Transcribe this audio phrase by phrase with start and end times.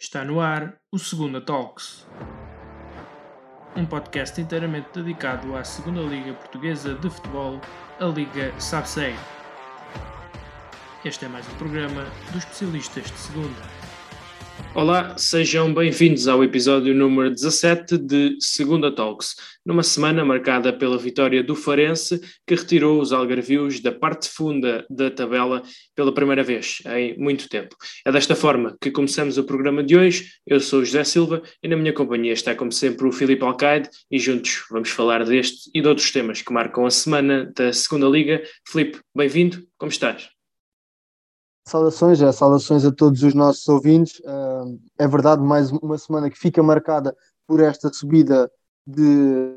[0.00, 2.06] Está no ar o Segunda Talks,
[3.74, 7.60] um podcast inteiramente dedicado à Segunda Liga Portuguesa de Futebol,
[7.98, 9.16] a Liga SABSEI.
[11.04, 13.87] Este é mais um programa dos especialistas de Segunda.
[14.74, 19.34] Olá, sejam bem-vindos ao episódio número 17 de Segunda Talks,
[19.64, 25.10] numa semana marcada pela vitória do Farense, que retirou os algarvios da parte funda da
[25.10, 25.62] tabela
[25.96, 27.74] pela primeira vez em muito tempo.
[28.04, 30.30] É desta forma que começamos o programa de hoje.
[30.46, 34.18] Eu sou José Silva e na minha companhia está, como sempre, o Filipe Alcaide e
[34.18, 38.42] juntos vamos falar deste e de outros temas que marcam a semana da Segunda Liga.
[38.66, 40.37] Filipe, bem-vindo, como estás?
[41.68, 44.20] Saudações, é, saudações a todos os nossos ouvintes.
[44.20, 47.14] Uh, é verdade, mais uma semana que fica marcada
[47.46, 48.50] por esta subida
[48.86, 49.54] de,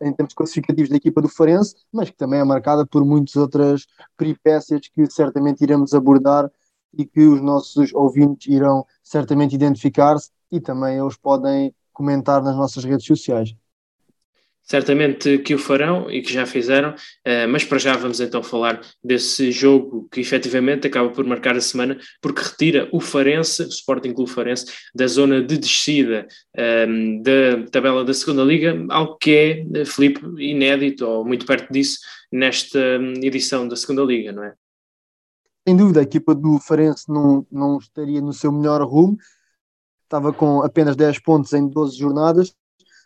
[0.00, 3.84] em termos classificativos da equipa do Farense, mas que também é marcada por muitas outras
[4.16, 6.50] peripécias que certamente iremos abordar
[6.96, 12.84] e que os nossos ouvintes irão certamente identificar-se e também eles podem comentar nas nossas
[12.84, 13.54] redes sociais
[14.70, 18.80] certamente que o farão e que já fizeram, uh, mas para já vamos então falar
[19.02, 24.12] desse jogo que efetivamente acaba por marcar a semana, porque retira o Farense, o Sporting
[24.12, 29.80] Clube Farense, da zona de descida ehm, da tabela da segunda Liga, algo que é,
[29.80, 31.98] eh, Filipe, inédito ou muito perto disso
[32.30, 34.54] nesta hum, edição da segunda Liga, não é?
[35.66, 39.18] Sem dúvida, a equipa do Farense não, não estaria no seu melhor rumo,
[40.04, 42.54] estava com apenas 10 pontos em 12 jornadas,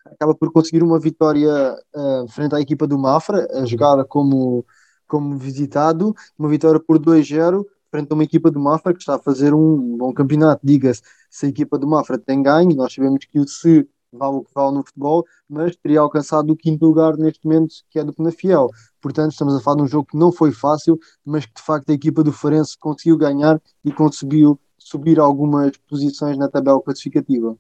[0.05, 4.65] acaba por conseguir uma vitória uh, frente à equipa do Mafra, a jogar como,
[5.07, 9.21] como visitado, uma vitória por 2-0 frente a uma equipa do Mafra que está a
[9.21, 10.67] fazer um bom campeonato.
[10.67, 14.45] Diga-se, se a equipa do Mafra tem ganho, nós sabemos que o se vale o
[14.45, 18.13] que vale no futebol, mas teria alcançado o quinto lugar neste momento, que é do
[18.13, 18.69] Penafiel.
[19.01, 21.91] Portanto, estamos a falar de um jogo que não foi fácil, mas que de facto
[21.91, 27.57] a equipa do Farense conseguiu ganhar e conseguiu subir algumas posições na tabela classificativa.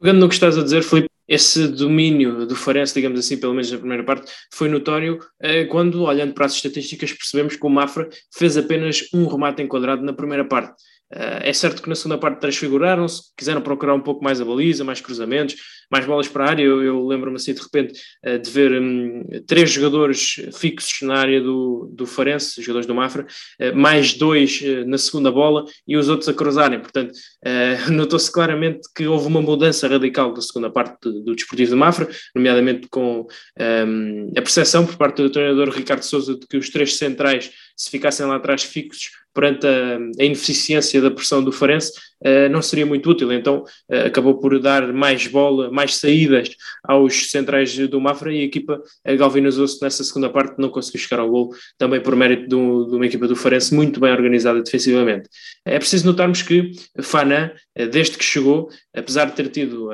[0.00, 3.70] Pegando no que estás a dizer, Filipe, esse domínio do Farense, digamos assim, pelo menos
[3.70, 8.08] na primeira parte, foi notório eh, quando, olhando para as estatísticas, percebemos que o Mafra
[8.36, 10.74] fez apenas um remate enquadrado na primeira parte.
[11.14, 14.82] Eh, é certo que na segunda parte transfiguraram-se, quiseram procurar um pouco mais a baliza,
[14.82, 15.54] mais cruzamentos,
[15.90, 16.62] mais bolas para a área.
[16.62, 21.40] Eu, eu lembro-me assim de repente eh, de ver um, três jogadores fixos na área
[21.40, 23.26] do, do Farense, jogadores do Mafra,
[23.60, 26.80] uh, mais dois uh, na segunda bola e os outros a cruzarem.
[26.80, 27.12] Portanto,
[27.92, 32.08] notou-se claramente que houve uma mudança radical da segunda parte do, do Desportivo do Mafra,
[32.34, 33.26] nomeadamente com
[33.60, 37.90] um, a percepção por parte do treinador Ricardo Souza de que os três centrais, se
[37.90, 41.92] ficassem lá atrás fixos, perante a, a, ineficiência da pressão do Farense,
[42.50, 43.32] não seria muito útil.
[43.32, 46.50] Então uh, acabou por dar mais bola, mais saídas
[46.82, 51.20] aos centrais do Mafra e a equipa uh, galvanizou-se nessa segunda parte, não conseguiu chegar
[51.20, 55.28] ao gol, também por mérito do, de uma equipa do Farense muito bem organizada defensivamente.
[55.64, 57.54] É preciso notarmos que Fana,
[57.90, 59.90] desde que chegou, apesar de ter tido,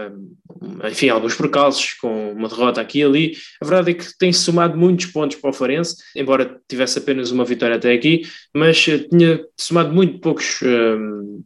[0.88, 4.76] enfim, alguns percalços com uma derrota aqui e ali, a verdade é que tem somado
[4.76, 8.22] muitos pontos para o Farense, embora tivesse apenas uma vitória até aqui,
[8.54, 11.42] mas tinha somado muito poucos, um,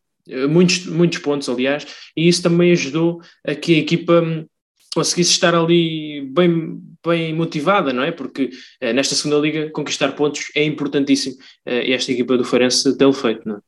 [0.48, 1.86] muitos, muitos pontos, aliás,
[2.16, 4.46] e isso também ajudou a que a equipa hum,
[4.94, 8.12] conseguisse estar ali bem, bem motivada, não é?
[8.12, 11.36] Porque eh, nesta segunda liga conquistar pontos é importantíssimo
[11.66, 13.60] eh, e esta equipa do Farense tem feito, não é?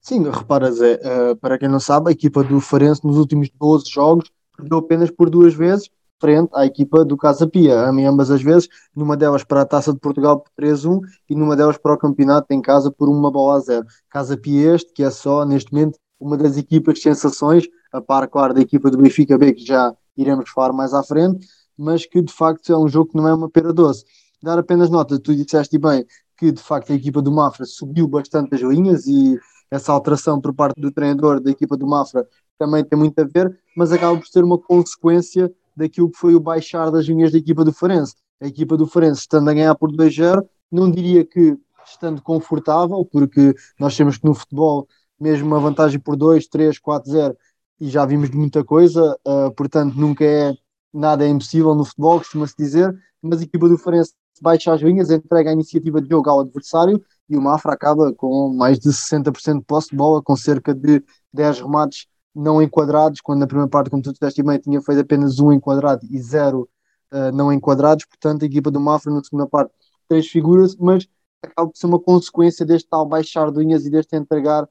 [0.00, 3.90] Sim, repara Zé, uh, para quem não sabe, a equipa do Farense nos últimos 12
[3.90, 5.88] jogos perdeu apenas por duas vezes
[6.20, 9.98] frente à equipa do Casa Pia, ambas as vezes, numa delas para a Taça de
[9.98, 13.60] Portugal por 3-1 e numa delas para o campeonato em casa por uma bola a
[13.60, 13.86] zero.
[14.08, 18.26] Casa Pia este, que é só neste momento uma das equipas de sensações, a par,
[18.28, 21.46] claro, da equipa do Benfica B, que já iremos falar mais à frente,
[21.76, 24.04] mas que de facto é um jogo que não é uma pera doce.
[24.42, 26.04] Dar apenas nota, tu disseste bem
[26.36, 29.38] que de facto a equipa do Mafra subiu bastante as linhas e
[29.70, 32.26] essa alteração por parte do treinador da equipa do Mafra
[32.58, 36.40] também tem muito a ver, mas acaba por ser uma consequência daquilo que foi o
[36.40, 38.14] baixar das linhas da equipa do Farense.
[38.40, 43.54] A equipa do Farense, estando a ganhar por 2-0, não diria que estando confortável, porque
[43.78, 44.88] nós temos que no futebol,
[45.20, 47.36] mesmo uma vantagem por 2, 3, 4, 0,
[47.80, 50.54] e já vimos muita coisa, uh, portanto nunca é
[50.92, 55.10] nada é impossível no futebol, costuma-se dizer, mas a equipa do Farense baixa as linhas,
[55.10, 59.58] entrega a iniciativa de jogo ao adversário e o Mafra acaba com mais de 60%
[59.58, 61.02] de posse de bola, com cerca de
[61.32, 65.38] 10 remates não enquadrados, quando na primeira parte, como tu disseste bem, tinha feito apenas
[65.38, 66.68] um enquadrado e zero
[67.12, 69.72] uh, não enquadrados, portanto a equipa do Mafra na segunda parte
[70.08, 71.06] três figuras, mas
[71.42, 74.68] acaba por ser uma consequência deste tal baixar de unhas e deste entregar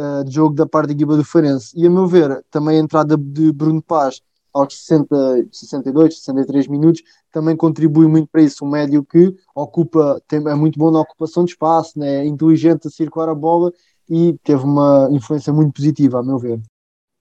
[0.00, 1.72] uh, de jogo da parte da equipa do Farense.
[1.76, 4.20] E a meu ver, também a entrada de Bruno Paz
[4.52, 8.64] aos 60, 62, 63 minutos também contribui muito para isso.
[8.64, 12.16] Um médio que ocupa, tem, é muito bom na ocupação de espaço, né?
[12.16, 13.72] é inteligente a circular a bola
[14.08, 16.60] e teve uma influência muito positiva, a meu ver.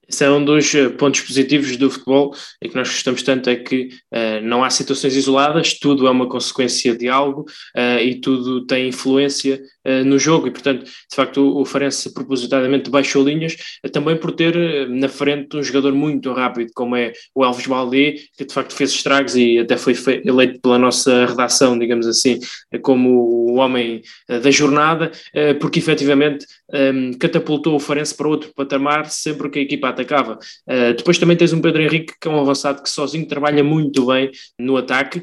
[0.10, 3.56] Esse é um dos eh, pontos positivos do futebol e que nós gostamos tanto é
[3.56, 7.42] que uh, não há situações isoladas, tudo é uma consequência de algo
[7.78, 10.48] uh, e tudo tem influência uh, no jogo.
[10.48, 13.56] E, portanto, de facto, o, o Farense propositadamente baixou linhas,
[13.94, 18.46] também por ter na frente um jogador muito rápido, como é o Elvis Baldé, que
[18.46, 19.94] de facto fez estragos e até foi
[20.26, 22.40] eleito pela nossa redação, digamos assim,
[22.82, 23.10] como
[23.52, 25.12] o homem da jornada,
[25.60, 30.40] porque efetivamente um, catapultou o Farense para outro patamar sempre que a equipa atacava.
[30.68, 34.06] Uh, depois também tens um Pedro Henrique, que é um avançado que sozinho trabalha muito
[34.06, 35.22] bem no ataque.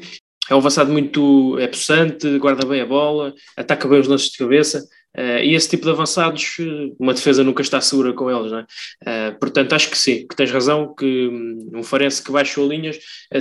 [0.49, 4.37] É um avançado muito é possante, guarda bem a bola, ataca bem os lances de
[4.37, 4.87] cabeça.
[5.17, 6.57] Uh, e esse tipo de avançados,
[6.99, 8.63] uma defesa nunca está segura com eles, não é?
[8.63, 12.99] Uh, portanto, acho que sim, que tens razão, que um, um Farense que baixou linhas,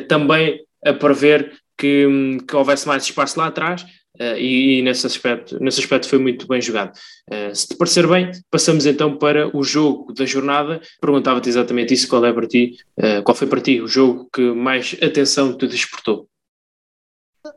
[0.08, 3.85] também a prever que, um, que houvesse mais espaço lá atrás,
[4.19, 6.97] Uh, e, e, nesse, aspecto, nesse aspecto foi muito bem jogado.
[7.31, 10.81] Uh, se te parecer bem, passamos então para o jogo da jornada.
[11.01, 14.53] Perguntava-te exatamente isso, qual é para ti, uh, qual foi para ti o jogo que
[14.53, 16.27] mais atenção te despertou?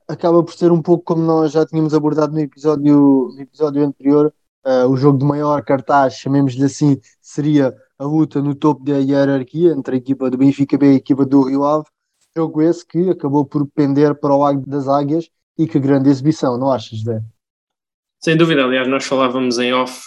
[0.08, 4.32] Acaba por ser um pouco como nós já tínhamos abordado no episódio, no episódio anterior,
[4.88, 9.96] o jogo de maior cartaz, chamemos-lhe assim, seria a luta no topo da hierarquia entre
[9.96, 11.86] a equipa do Benfica B e a equipa do Rio Ave.
[12.36, 15.28] Jogo esse que acabou por pender para o Águia das Águias,
[15.60, 17.22] e que grande exibição, não achas, Zé?
[18.22, 20.02] Sem dúvida, aliás, nós falávamos em off,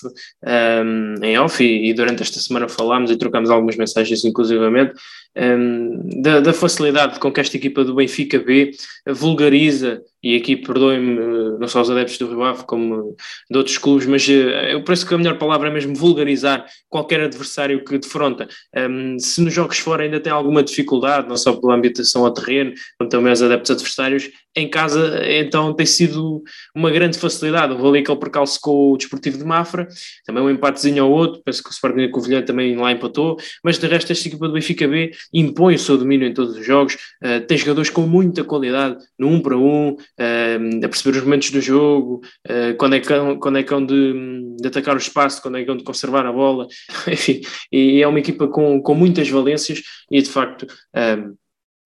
[0.45, 4.95] um, em off e, e, durante esta semana falámos e trocámos algumas mensagens, inclusivamente,
[5.37, 8.73] um, da, da, facilidade com que esta equipa do Benfica B
[9.07, 13.17] vulgariza, e aqui perdoem-me, eh, não só os adeptos do Rio Ave, como
[13.51, 17.21] de outros clubes, mas eh, eu penso que a melhor palavra é mesmo vulgarizar qualquer
[17.21, 18.49] adversário que defronta.
[18.77, 22.73] Um, se nos jogos fora ainda tem alguma dificuldade, não só pela ambientação ao terreno,
[22.99, 26.43] como também os adeptos adversários, em casa então tem sido
[26.75, 27.73] uma grande facilidade.
[27.73, 29.89] Houve ali aquele percalço com o Desportivo de Mafra,
[30.27, 33.87] também um empatezinho ao outro, penso que o Sporting Covilhã também lá empatou, mas de
[33.87, 37.41] resto esta equipa do Benfica B impõe o seu domínio em todos os jogos, uh,
[37.47, 41.61] tem jogadores com muita qualidade no um para um, uh, a perceber os momentos do
[41.61, 43.09] jogo, uh, quando é que,
[43.41, 46.33] quando é que de, de, atacar o espaço, quando é que hão de conservar a
[46.33, 46.67] bola,
[47.11, 50.67] enfim, e é uma equipa com, com muitas valências e de facto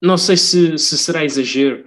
[0.02, 1.84] não sei se, se será exagero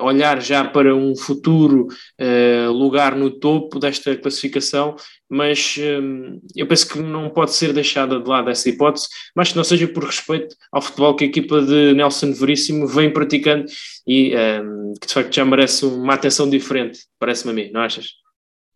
[0.00, 1.88] olhar já para um futuro
[2.20, 4.96] uh, lugar no topo desta classificação,
[5.28, 9.56] mas um, eu penso que não pode ser deixada de lado essa hipótese, mas que
[9.56, 13.66] não seja por respeito ao futebol que a equipa de Nelson Veríssimo vem praticando
[14.06, 18.06] e um, que de facto já merece uma atenção diferente, parece-me a mim, não achas?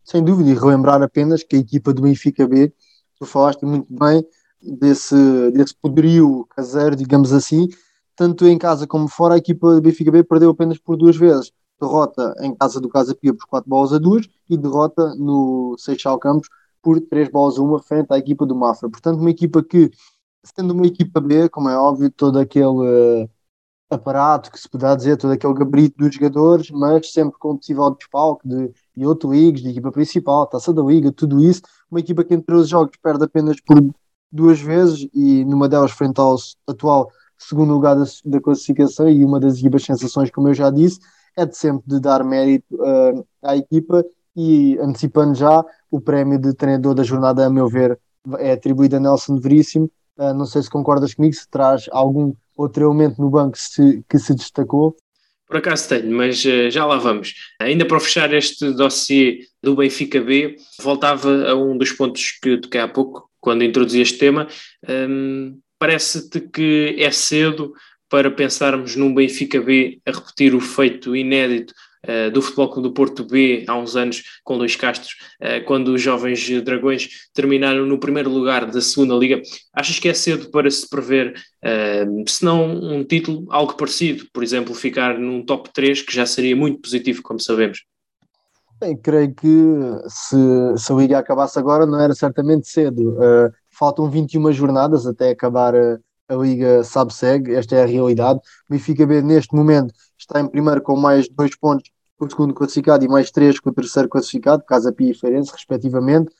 [0.03, 2.71] Sem dúvida, e relembrar apenas que a equipa do Benfica B,
[3.19, 4.23] tu falaste muito bem
[4.61, 5.15] desse,
[5.51, 7.67] desse poderio caseiro, digamos assim,
[8.21, 11.51] tanto em casa como fora, a equipa do Benfica B perdeu apenas por duas vezes.
[11.81, 16.19] Derrota em casa do Casa Pia por 4 bolas a 2 e derrota no Seixal
[16.19, 16.47] Campos
[16.83, 18.87] por 3 bolas a 1 frente à equipa do Mafra.
[18.87, 19.89] Portanto, uma equipa que,
[20.43, 23.29] sendo uma equipa B, como é óbvio, todo aquele uh,
[23.89, 28.47] aparato que se puder dizer, todo aquele gabarito dos jogadores, mas sempre com possível desfalque
[28.47, 31.63] de, de outro ligas, de equipa principal, taça da liga, tudo isso.
[31.89, 33.81] Uma equipa que entre os jogos perde apenas por
[34.31, 36.35] duas vezes e numa delas frente ao
[36.67, 37.09] atual
[37.47, 40.99] segundo lugar da, da, classificação e uma das equipas sensações, como eu já disse,
[41.35, 44.05] é de sempre de dar mérito uh, à equipa
[44.35, 47.99] e antecipando já o prémio de treinador da jornada, a meu ver,
[48.37, 49.89] é atribuído a Nelson Veríssimo.
[50.17, 54.19] Uh, não sei se concordas comigo, se traz algum outro elemento no banco se, que
[54.19, 54.95] se destacou.
[55.47, 57.33] Por acaso tenho, mas uh, já lá vamos.
[57.59, 62.79] Ainda para fechar este dossiê do Benfica B, voltava a um dos pontos que toquei
[62.79, 64.47] há pouco, quando introduzi este tema.
[64.87, 67.73] Um, parece-te que é cedo
[68.07, 71.73] para pensarmos num Benfica B a repetir o feito inédito
[72.07, 75.87] uh, do Futebol Clube do Porto B há uns anos com Luís Castros, uh, quando
[75.87, 79.41] os jovens dragões terminaram no primeiro lugar da segunda liga.
[79.73, 81.33] Achas que é cedo para se prever,
[81.65, 86.27] uh, se não um título, algo parecido, por exemplo, ficar num top 3, que já
[86.27, 87.79] seria muito positivo, como sabemos?
[88.79, 89.47] Bem, creio que
[90.07, 90.37] se,
[90.77, 93.13] se a Liga acabasse agora não era certamente cedo.
[93.13, 98.39] Uh, faltam 21 jornadas até acabar a, a Liga SAB-SEG, esta é a realidade.
[98.69, 102.53] O Benfica B neste momento está em primeiro com mais dois pontos com o segundo
[102.53, 106.31] classificado e mais três com o terceiro classificado, Casa Pia e Feirense, respectivamente.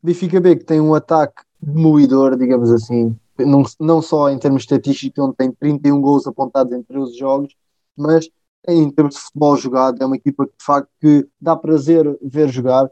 [0.00, 5.24] Benfica B que tem um ataque demolidor, digamos assim, não, não só em termos estatísticos,
[5.24, 7.52] onde tem 31 gols apontados em 13 jogos,
[7.96, 8.28] mas
[8.68, 12.48] em termos de futebol jogado, é uma equipa que de facto que dá prazer ver
[12.48, 12.88] jogar.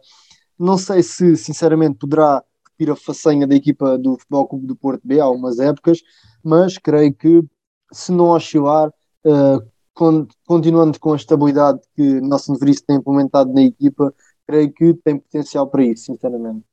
[0.58, 2.42] Não sei se, sinceramente, poderá
[2.74, 6.00] repetir a façanha da equipa do Futebol Clube do Porto B há algumas épocas,
[6.42, 7.42] mas creio que
[7.92, 8.88] se não oscilar,
[9.24, 14.12] uh, con continuando com a estabilidade que Nelson Veríssimo tem implementado na equipa,
[14.46, 16.64] creio que tem potencial para isso, sinceramente.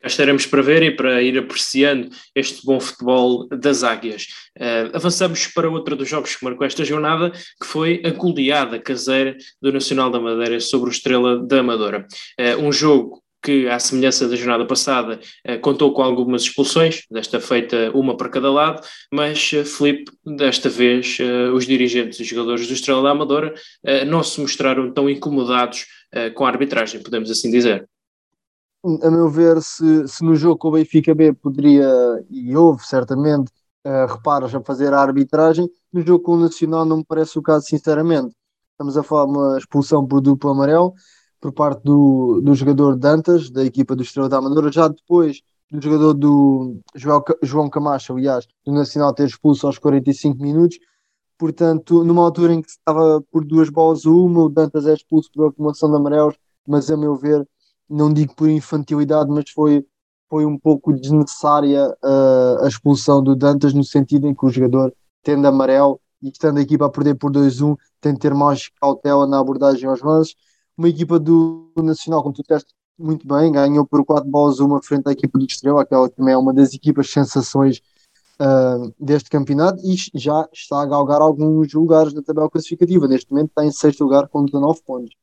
[0.00, 4.28] cá estaremos para ver e para ir apreciando este bom futebol das águias.
[4.58, 9.36] Uh, avançamos para outro dos jogos que marcou esta jornada, que foi a goleada caseira
[9.60, 12.06] do Nacional da Madeira sobre o Estrela da Amadora.
[12.40, 17.40] Uh, um jogo que, à semelhança da jornada passada, eh, contou com algumas expulsões, desta
[17.40, 18.82] feita uma para cada lado,
[19.12, 23.54] mas, eh, Felipe, desta vez, eh, os dirigentes e jogadores do Estrela da Amadora
[24.06, 25.86] não se mostraram tão incomodados
[26.34, 27.88] com a arbitragem, podemos assim dizer.
[29.02, 31.88] A meu ver, se, se no jogo com o Benfica B poderia,
[32.28, 33.50] e houve certamente,
[34.08, 37.66] reparos a fazer a arbitragem, no jogo com o Nacional não me parece o caso,
[37.66, 38.34] sinceramente.
[38.72, 40.94] Estamos a falar de uma expulsão por duplo amarelo,
[41.40, 45.80] por parte do, do jogador Dantas, da equipa do Estrela da Amadora, já depois do
[45.80, 46.80] jogador do
[47.42, 50.78] João, Camacho, aliás, do Nacional ter expulso aos 45 minutos.
[51.38, 55.30] Portanto, numa altura em que estava por duas bolas a uma, o Dantas é expulso
[55.32, 56.34] por acumulação de amarelos,
[56.66, 57.46] mas a meu ver,
[57.88, 59.86] não digo por infantilidade, mas foi,
[60.28, 64.92] foi um pouco desnecessária uh, a expulsão do Dantas, no sentido em que o jogador,
[65.22, 69.26] tendo amarelo e estando a equipa a perder por 2-1, tem de ter mais cautela
[69.26, 70.34] na abordagem aos lances
[70.80, 75.06] uma equipa do Nacional, como tu disseste muito bem, ganhou por 4 bolas uma frente
[75.08, 77.82] à equipa do Estrela, aquela que também é uma das equipas sensações
[78.40, 83.06] uh, deste campeonato e já está a galgar alguns lugares na tabela classificativa.
[83.06, 85.14] Neste momento está em sexto lugar com 19 pontos.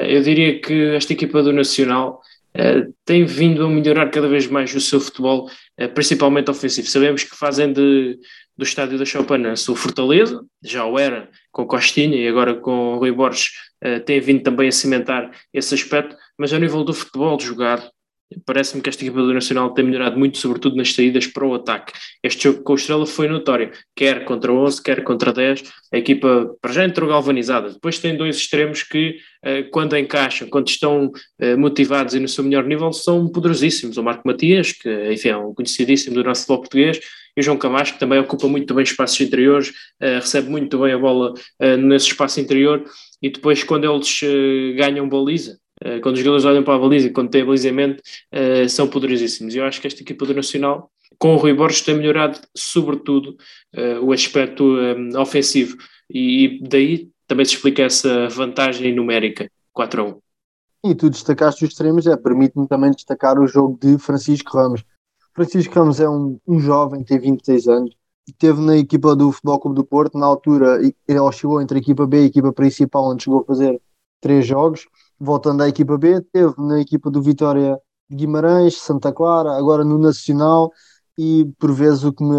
[0.00, 2.20] Eu diria que esta equipa do Nacional
[2.56, 5.48] uh, tem vindo a melhorar cada vez mais o seu futebol,
[5.80, 6.88] uh, principalmente ofensivo.
[6.88, 8.18] Sabemos que fazem de,
[8.56, 13.12] do estádio da Chopanense o Fortaleza, já o era com Costinha e agora com Rui
[13.12, 13.50] Borges,
[13.84, 17.90] uh, tem vindo também a cimentar esse aspecto, mas ao nível do futebol jogado,
[18.44, 21.94] Parece-me que esta equipa do Nacional tem melhorado muito, sobretudo nas saídas para o ataque.
[22.22, 25.62] Este jogo com o Estrela foi notório, quer contra 11, quer contra 10.
[25.92, 27.70] A equipa, para já, entrou galvanizada.
[27.70, 32.44] Depois tem dois extremos que, eh, quando encaixam, quando estão eh, motivados e no seu
[32.44, 33.96] melhor nível, são poderosíssimos.
[33.96, 37.00] O Marco Matias, que enfim, é um conhecidíssimo do nosso futebol português,
[37.38, 40.92] e o João Camacho, que também ocupa muito bem espaços interiores, eh, recebe muito bem
[40.92, 41.34] a bola
[41.78, 42.82] nesse espaço interior.
[43.22, 44.20] E depois, quando eles
[44.76, 48.02] ganham baliza, eh, quando os jogadores olham para a baliza, quando têm balizamento,
[48.68, 49.54] são poderosíssimos.
[49.54, 53.36] Eu acho que esta equipa do Nacional, com o Rui Borges, tem melhorado, sobretudo,
[54.02, 54.74] o aspecto
[55.16, 55.76] ofensivo.
[56.10, 60.20] E, e, daí também se explica essa vantagem numérica, 4 a 1.
[60.90, 64.82] E tu destacaste os extremos, é, permite-me também destacar o jogo de Francisco Ramos.
[65.38, 67.94] Francisco Ramos é um, um jovem, tem 26 anos,
[68.26, 72.04] esteve na equipa do Futebol Clube do Porto, na altura ele oscilou entre a equipa
[72.08, 73.80] B e a equipa principal, onde chegou a fazer
[74.20, 77.78] três jogos voltando à equipa B, teve na equipa do Vitória
[78.10, 80.72] de Guimarães, Santa Clara, agora no Nacional,
[81.16, 82.36] e por vezes o que me,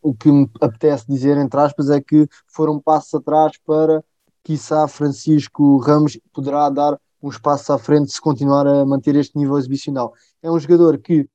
[0.00, 4.02] o que me apetece dizer, entre aspas, é que foram passos atrás para,
[4.42, 9.58] quiçá, Francisco Ramos poderá dar um espaço à frente se continuar a manter este nível
[9.58, 10.14] exibicional.
[10.42, 11.28] É um jogador que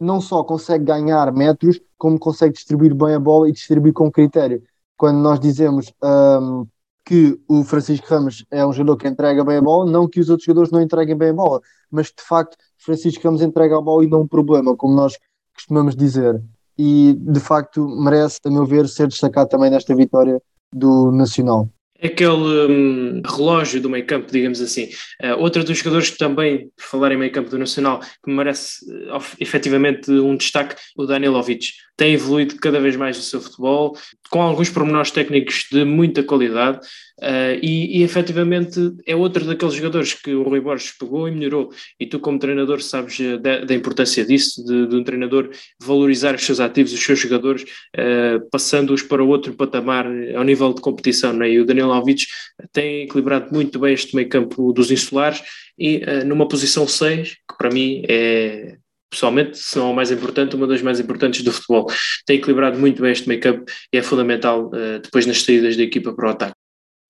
[0.00, 4.62] não só consegue ganhar metros, como consegue distribuir bem a bola e distribuir com critério.
[4.96, 6.66] Quando nós dizemos um,
[7.04, 10.30] que o Francisco Ramos é um jogador que entrega bem a bola, não que os
[10.30, 14.04] outros jogadores não entreguem bem a bola, mas de facto Francisco Ramos entrega a bola
[14.04, 15.18] e não um problema, como nós
[15.54, 16.42] costumamos dizer.
[16.78, 20.40] E de facto merece, a meu ver, ser destacado também nesta vitória
[20.72, 21.68] do Nacional.
[22.02, 24.88] Aquele um, relógio do meio campo, digamos assim.
[25.22, 28.84] Uh, outra dos jogadores que também, por falar em meio campo do Nacional, que merece
[28.90, 33.94] uh, efetivamente um destaque, o Danilovic tem evoluído cada vez mais o seu futebol,
[34.30, 36.78] com alguns pormenores técnicos de muita qualidade,
[37.18, 41.70] uh, e, e efetivamente é outro daqueles jogadores que o Rui Borges pegou e melhorou.
[42.00, 46.34] E tu, como treinador, sabes eh, da, da importância disso, de, de, um treinador valorizar
[46.34, 51.34] os seus ativos, os seus jogadores, uh, passando-os para outro patamar ao nível de competição.
[51.34, 51.50] Né?
[51.50, 52.28] E o Daniel Alvides
[52.72, 55.42] tem equilibrado muito bem este meio campo dos insulares
[55.78, 58.78] e uh, numa posição 6, que para mim é
[59.10, 61.86] pessoalmente, são a mais importante, uma das mais importantes do futebol.
[62.24, 66.12] Tem equilibrado muito bem este make-up e é fundamental uh, depois nas saídas da equipa
[66.14, 66.54] para o ataque.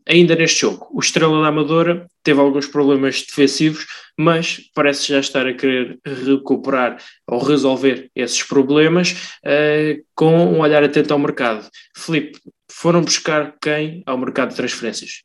[0.08, 3.86] Ainda neste jogo, o Estrela da Amadora teve alguns problemas defensivos,
[4.18, 6.96] mas parece já estar a querer recuperar
[7.28, 9.12] ou resolver esses problemas
[9.44, 11.68] uh, com um olhar atento ao mercado.
[11.96, 12.40] Felipe,
[12.70, 15.22] foram buscar quem ao mercado de transferências?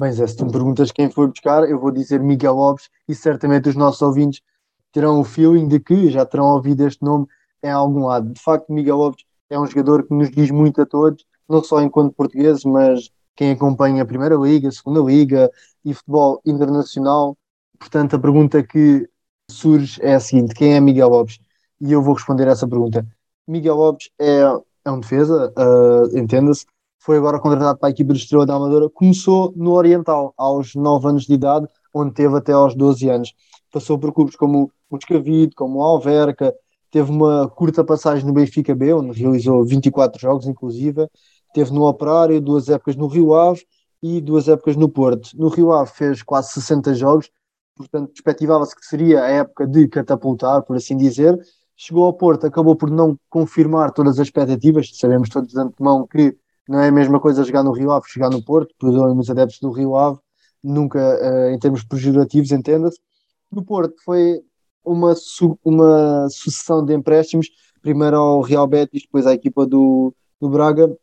[0.00, 3.14] Bem, Zé, se tu me perguntas quem foi buscar, eu vou dizer Miguel Lopes e
[3.14, 4.40] certamente os nossos ouvintes
[4.94, 7.26] terão o feeling de que já terão ouvido este nome
[7.62, 8.32] em algum lado.
[8.32, 11.82] De facto, Miguel Lopes é um jogador que nos diz muito a todos, não só
[11.82, 15.50] enquanto portugueses, mas quem acompanha a Primeira Liga, a Segunda Liga
[15.84, 17.36] e futebol internacional.
[17.76, 19.08] Portanto, a pergunta que
[19.50, 21.40] surge é a seguinte: quem é Miguel Lopes?
[21.80, 23.04] E eu vou responder essa pergunta.
[23.48, 24.42] Miguel Lopes é,
[24.84, 26.64] é um defesa, uh, entenda-se,
[27.00, 31.08] foi agora contratado para a equipe do Estrela da Amadora, começou no Oriental aos 9
[31.08, 33.34] anos de idade, onde teve até aos 12 anos
[33.74, 36.54] passou por clubes como o Moscavide, como o Alverca,
[36.92, 41.08] teve uma curta passagem no Benfica B, onde realizou 24 jogos, inclusive,
[41.52, 43.66] teve no Operário, duas épocas no Rio Ave
[44.00, 45.30] e duas épocas no Porto.
[45.34, 47.28] No Rio Ave fez quase 60 jogos,
[47.74, 51.36] portanto, perspectivava-se que seria a época de catapultar, por assim dizer.
[51.76, 56.36] Chegou ao Porto, acabou por não confirmar todas as expectativas, sabemos todos de antemão que
[56.68, 59.28] não é a mesma coisa jogar no Rio Ave que jogar no Porto, perdoem os
[59.28, 60.20] adeptos do Rio Ave,
[60.62, 63.00] nunca uh, em termos pejorativos, entenda-se.
[63.50, 64.40] No Porto foi
[64.84, 67.48] uma, su uma sucessão de empréstimos,
[67.80, 70.94] primeiro ao Real Betis, depois à equipa do, do Braga,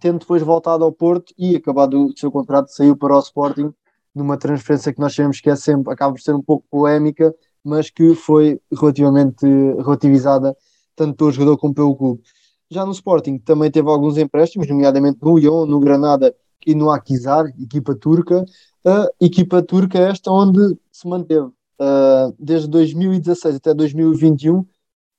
[0.00, 3.72] tendo depois voltado ao Porto e acabado o seu contrato, saiu para o Sporting
[4.14, 7.90] numa transferência que nós sabemos que é sempre, acaba por ser um pouco polémica, mas
[7.90, 10.56] que foi relativamente relativizada
[10.94, 12.22] tanto pelo jogador como pelo clube.
[12.70, 16.34] Já no Sporting também teve alguns empréstimos, nomeadamente no Lyon, no Granada
[16.66, 18.44] e no Akizar, equipa turca.
[18.84, 24.64] A equipa turca é esta onde se manteve uh, desde 2016 até 2021,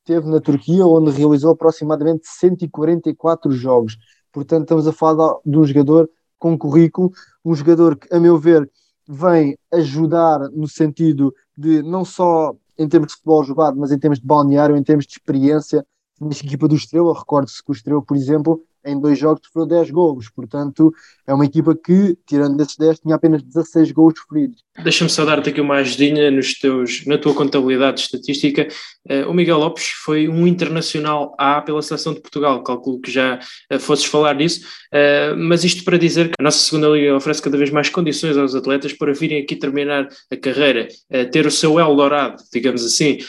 [0.04, 3.98] teve na Turquia, onde realizou aproximadamente 144 jogos.
[4.32, 6.10] Portanto, estamos a falar de um jogador
[6.40, 7.12] com currículo,
[7.44, 8.70] um jogador que, a meu ver,
[9.08, 14.20] vem ajudar no sentido de não só em termos de futebol jogado, mas em termos
[14.20, 15.86] de balneário, em termos de experiência
[16.22, 17.18] nesta equipa do Estrela.
[17.18, 20.94] Recorde-se que o Estrela, por exemplo, em dois jogos sofreu 10 golos, portanto
[21.26, 24.64] é uma equipa que, tirando desses 10, tinha apenas 16 golos sofridos.
[24.82, 28.68] Deixa-me só dar-te aqui uma ajudinha nos teus, na tua contabilidade estatística.
[29.10, 33.40] Uh, o Miguel Lopes foi um internacional A pela seleção de Portugal, calculo que já
[33.72, 34.62] uh, fosses falar disso,
[34.94, 38.38] uh, mas isto para dizer que a nossa segunda liga oferece cada vez mais condições
[38.38, 40.88] aos atletas para virem aqui terminar a carreira,
[41.32, 43.20] ter o seu Eldorado, digamos assim.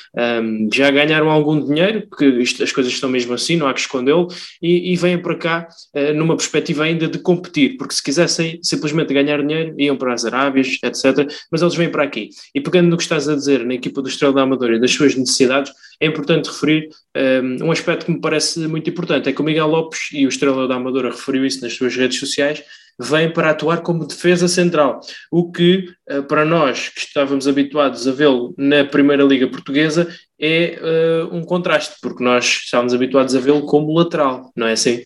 [0.72, 4.28] Já ganharam algum dinheiro, porque isto, as coisas estão mesmo assim, não há que escondê-lo,
[4.60, 5.68] e, e vêm para cá
[6.14, 10.78] numa perspectiva ainda de competir, porque se quisessem simplesmente ganhar dinheiro, iam para as Arábias,
[10.82, 11.30] etc.
[11.50, 12.30] Mas eles vêm para aqui.
[12.54, 14.90] E pegando no que estás a dizer na equipa do Estrela da Amadora e das
[14.90, 15.67] suas necessidades,
[16.00, 19.44] é importante referir um, eh, um aspecto que me parece muito importante: é que o
[19.44, 22.62] Miguel Lopes e o Estrela da Amadora referiu isso nas suas redes sociais
[22.98, 28.12] vem para atuar como defesa central, o que eh, para nós que estávamos habituados a
[28.12, 30.08] vê-lo na Primeira Liga Portuguesa
[30.40, 35.02] é uh, um contraste, porque nós estávamos habituados a vê-lo como lateral, não é assim?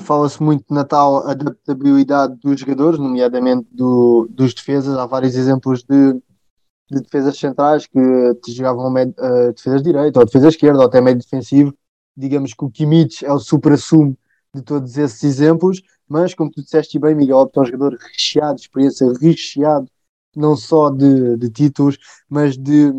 [0.00, 4.98] Fala-se muito na tal adaptabilidade dos jogadores, nomeadamente do, dos defesas.
[4.98, 6.20] Há vários exemplos de,
[6.90, 11.74] de defesas centrais que jogavam uh, defesas direita ou defesa esquerda ou até meio defensivo.
[12.16, 14.16] Digamos que o Kimmich é o supra-sumo
[14.54, 18.62] de todos esses exemplos, mas como tu disseste bem, Miguel, é um jogador recheado de
[18.62, 19.86] experiência, recheado
[20.34, 22.92] não só de, de títulos, mas de,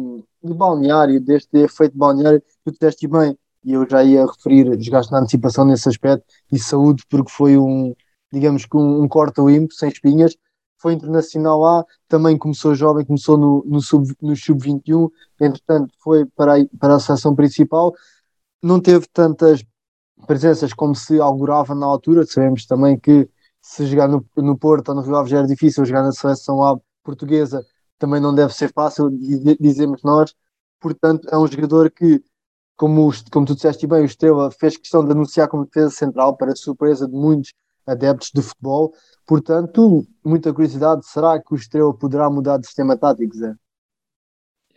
[0.43, 2.41] de balneário, deste efeito balneário.
[2.65, 7.03] Tu disseste bem, e eu já ia referir desgaste na antecipação nesse aspecto e saúde
[7.09, 7.95] porque foi um,
[8.31, 10.35] digamos que um, um corta limpo, sem espinhas,
[10.77, 16.55] foi internacional lá, também começou jovem, começou no, no sub-21, no sub entretanto foi para
[16.55, 17.93] a, para a seleção principal,
[18.61, 19.63] não teve tantas
[20.25, 23.29] presenças como se augurava na altura, sabemos também que
[23.61, 26.63] se jogar no, no Porto ou no Rio Ave já era difícil, jogar na seleção
[26.63, 27.65] A portuguesa
[27.99, 29.09] também não deve ser fácil,
[29.59, 30.33] dizemos nós,
[30.79, 32.23] portanto é um jogador que
[32.75, 36.55] como, como tu disseste bem, o Estrela fez questão de anunciar como defesa central para
[36.55, 37.51] surpresa de muitos
[37.87, 38.93] adeptos de futebol.
[39.25, 43.55] Portanto, muita curiosidade, será que o Estrela poderá mudar de sistema tático, Zé?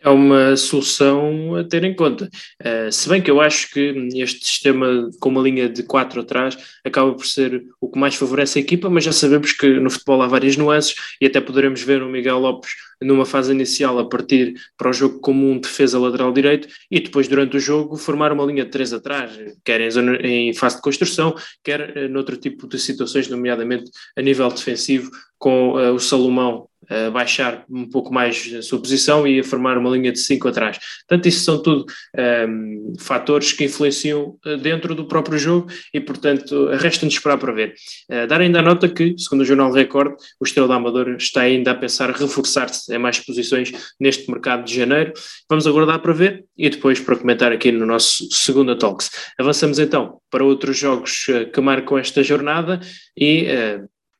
[0.01, 2.29] é uma solução a ter em conta.
[2.61, 6.57] Uh, se bem que eu acho que este sistema com uma linha de 4 atrás
[6.83, 10.21] acaba por ser o que mais favorece a equipa, mas já sabemos que no futebol
[10.21, 12.71] há várias nuances e até poderemos ver o Miguel Lopes
[13.01, 17.27] numa fase inicial a partir para o jogo como um defesa lateral direito e depois
[17.27, 19.31] durante o jogo formar uma linha de 3 atrás,
[19.63, 24.21] quer em, zona, em fase de construção, quer uh, noutro tipo de situações, nomeadamente a
[24.21, 29.39] nível defensivo, com uh, o Salomão uh, baixar um pouco mais a sua posição e
[29.39, 30.77] a formar uma linha de 5 atrás.
[31.07, 31.85] Portanto, isso são tudo
[32.15, 37.53] um, ehm, fatores que influenciam uh, dentro do próprio jogo e, portanto, resta-nos esperar para
[37.53, 37.73] ver.
[38.09, 41.41] Uh, dar ainda a nota que, segundo o Jornal Record, o Estrela da Amadora está
[41.41, 45.13] ainda a pensar reforçar-se em mais posições neste mercado de janeiro.
[45.49, 49.09] Vamos aguardar para ver e depois para comentar aqui no nosso segundo Talks.
[49.39, 52.79] Avançamos então para outros jogos que marcam esta jornada
[53.17, 53.47] e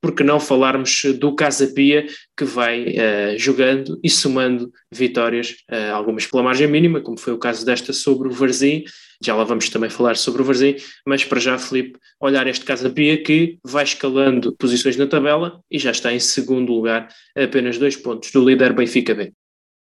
[0.01, 6.25] porque não falarmos do Casa Pia, que vai uh, jogando e somando vitórias, uh, algumas
[6.25, 8.83] pela margem mínima, como foi o caso desta sobre o Varzim,
[9.23, 12.89] já lá vamos também falar sobre o Varzim, mas para já, Felipe, olhar este Casa
[12.89, 17.95] Pia que vai escalando posições na tabela e já está em segundo lugar, apenas dois
[17.95, 19.33] pontos do líder Benfica B.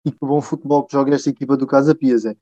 [0.05, 2.35] E que bom futebol que joga esta equipa do Casa Pia, Zé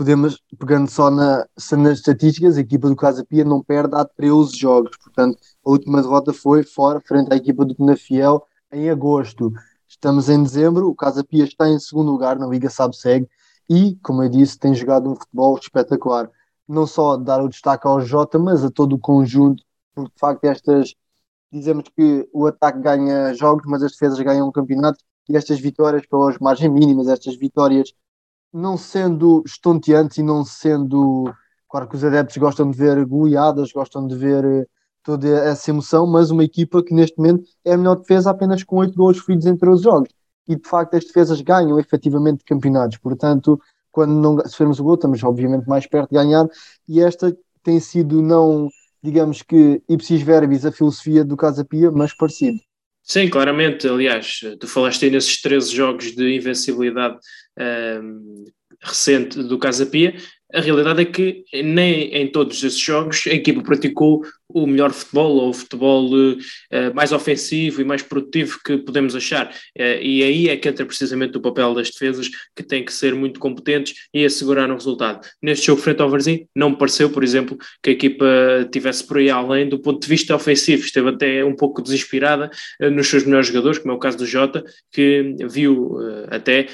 [0.00, 4.56] podemos, pegando só na, nas estatísticas, a equipa do Casa Pia não perde há 13
[4.56, 9.52] jogos, portanto, a última derrota foi fora, frente à equipa do Penafiel, em agosto.
[9.86, 13.28] estamos em dezembro, o Casa Pia está em segundo lugar na Liga Sabe-Segue
[13.68, 16.30] e, como eu disse, tem jogado um futebol espetacular.
[16.70, 20.44] Não só dar o destaque ao Jota, mas a todo o conjunto, porque de facto
[20.44, 20.94] estas,
[21.52, 26.06] dizemos que o ataque ganha jogos, mas as defesas ganham um campeonato, e estas vitórias
[26.06, 27.92] pelas margens mínimas, estas vitórias
[28.52, 31.32] não sendo estonteantes e não sendo.
[31.68, 34.66] Claro que os adeptos gostam de ver goleadas, gostam de ver eh,
[35.02, 38.76] toda essa emoção, mas uma equipa que neste momento é a melhor defesa apenas com
[38.76, 40.08] 8 gols feridos em 13 jogos.
[40.48, 42.98] E de facto as defesas ganham efetivamente campeonatos.
[42.98, 46.46] Portanto, quando não sofremos o gol, estamos obviamente mais perto de ganhar.
[46.88, 48.68] E esta tem sido não,
[49.02, 52.58] digamos que, ipsis verbis a filosofia do Casa Pia, mas parecido.
[53.02, 53.88] Sim, claramente.
[53.88, 57.18] Aliás, tu falaste aí nesses 13 jogos de invencibilidade
[58.02, 58.44] um,
[58.82, 60.14] recente do Casa Pia.
[60.54, 65.36] A realidade é que nem em todos esses jogos a equipa praticou o melhor futebol
[65.36, 69.48] ou o futebol uh, mais ofensivo e mais produtivo que podemos achar.
[69.78, 73.14] Uh, e aí é que entra precisamente o papel das defesas, que têm que ser
[73.14, 75.26] muito competentes e assegurar um resultado.
[75.42, 78.26] Neste jogo frente ao Varzim, não me pareceu, por exemplo, que a equipa
[78.72, 80.84] tivesse por aí além do ponto de vista ofensivo.
[80.84, 82.50] Esteve até um pouco desesperada
[82.82, 86.66] uh, nos seus melhores jogadores, como é o caso do Jota, que viu até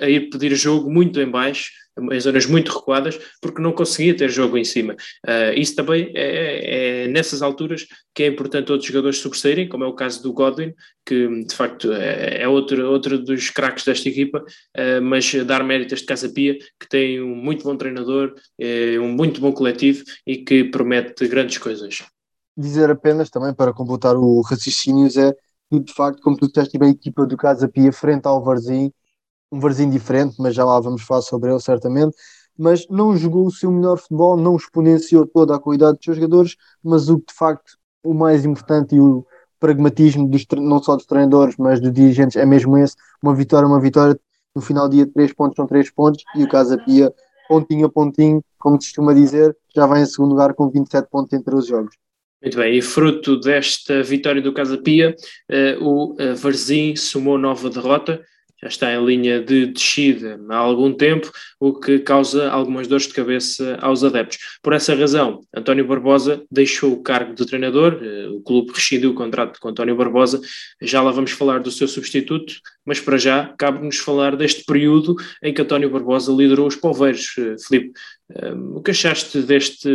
[0.00, 1.70] a ir pedir jogo muito em baixo
[2.12, 4.94] em zonas muito recuadas, porque não conseguia ter jogo em cima.
[5.26, 9.86] Uh, isso também é, é, nessas alturas que é importante outros jogadores sobressaírem, como é
[9.86, 10.72] o caso do Godwin,
[11.06, 16.00] que de facto é, é outro, outro dos craques desta equipa, uh, mas dar méritos
[16.00, 20.38] de Casa Pia, que tem um muito bom treinador, é, um muito bom coletivo e
[20.38, 22.02] que promete grandes coisas.
[22.56, 25.32] Dizer apenas também para completar o raciocínio é
[25.70, 28.92] que de facto, como tu disseste bem, a equipa do Casa Pia frente ao Varzim
[29.50, 32.16] um Varzinho diferente, mas já lá vamos falar sobre ele certamente.
[32.58, 36.56] Mas não jogou o seu melhor futebol, não exponenciou toda a qualidade dos seus jogadores,
[36.82, 39.24] mas o de facto o mais importante e o
[39.58, 43.80] pragmatismo dos, não só dos treinadores, mas dos dirigentes é mesmo esse: uma vitória, uma
[43.80, 44.18] vitória.
[44.54, 47.12] No final do dia, três pontos são três pontos, e o Casa Pia,
[47.48, 51.54] pontinho a pontinho, como costuma dizer, já vai em segundo lugar com 27 pontos entre
[51.54, 51.94] os jogos.
[52.42, 55.14] Muito bem, e fruto desta vitória do Casa Pia,
[55.50, 58.20] uh, o uh, Varzim somou nova derrota,
[58.62, 63.14] já está em linha de descida há algum tempo, o que causa algumas dores de
[63.14, 64.38] cabeça aos adeptos.
[64.62, 69.14] Por essa razão, António Barbosa deixou o cargo de treinador, eh, o clube rescindiu o
[69.14, 70.40] contrato com António Barbosa,
[70.80, 75.52] já lá vamos falar do seu substituto, mas para já cabe-nos falar deste período em
[75.54, 77.34] que António Barbosa liderou os Poveiros.
[77.38, 77.92] Eh, Filipe,
[78.34, 79.88] eh, o que achaste deste,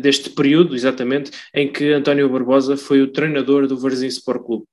[0.00, 4.64] deste período, exatamente, em que António Barbosa foi o treinador do Varzim Sport Clube?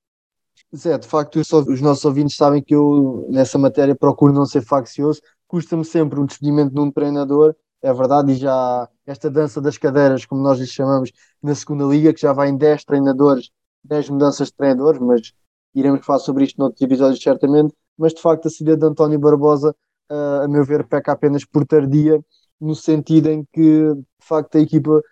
[0.74, 5.20] Zé, de facto, os nossos ouvintes sabem que eu, nessa matéria, procuro não ser faccioso.
[5.46, 10.26] Custa-me sempre o despedimento de um treinador, é verdade, e já esta dança das cadeiras,
[10.26, 11.10] como nós lhe chamamos,
[11.42, 13.50] na segunda liga, que já vai em 10 treinadores,
[13.82, 15.32] 10 mudanças de treinadores, mas
[15.74, 17.74] iremos falar sobre isto noutros episódios, certamente.
[17.96, 19.74] Mas, de facto, a saída de António Barbosa,
[20.10, 22.22] uh, a meu ver, peca apenas por tardia,
[22.60, 25.02] no sentido em que, de facto, a equipa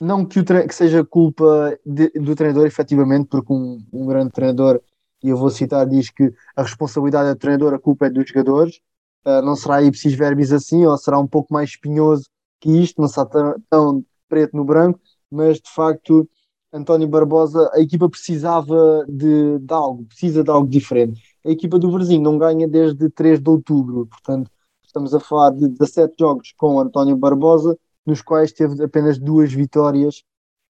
[0.00, 4.80] não que, que seja culpa de, do treinador, efetivamente, porque um, um, grande treinador
[5.24, 8.28] e eu vou citar, diz que a responsabilidade é do treinador, a culpa é dos
[8.28, 8.78] jogadores.
[9.24, 12.28] Uh, não será ipsis verbis assim, ou será um pouco mais espinhoso
[12.60, 16.28] que isto, não será tão, tão preto no branco, mas de facto,
[16.70, 21.22] António Barbosa, a equipa precisava de, de algo, precisa de algo diferente.
[21.42, 24.50] A equipa do Verzinho não ganha desde 3 de outubro, portanto,
[24.84, 30.22] estamos a falar de 17 jogos com António Barbosa, nos quais teve apenas duas vitórias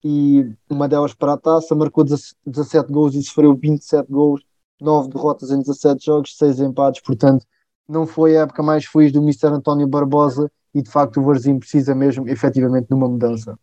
[0.04, 4.42] e uma delas para a taça, marcou 17 gols e sofreu 27 gols,
[4.78, 7.46] 9 derrotas em 17 jogos, 6 empates, portanto
[7.88, 9.46] não foi a época mais feliz do Mr.
[9.46, 13.58] António Barbosa e de facto o Varzim precisa mesmo efetivamente de uma mudança.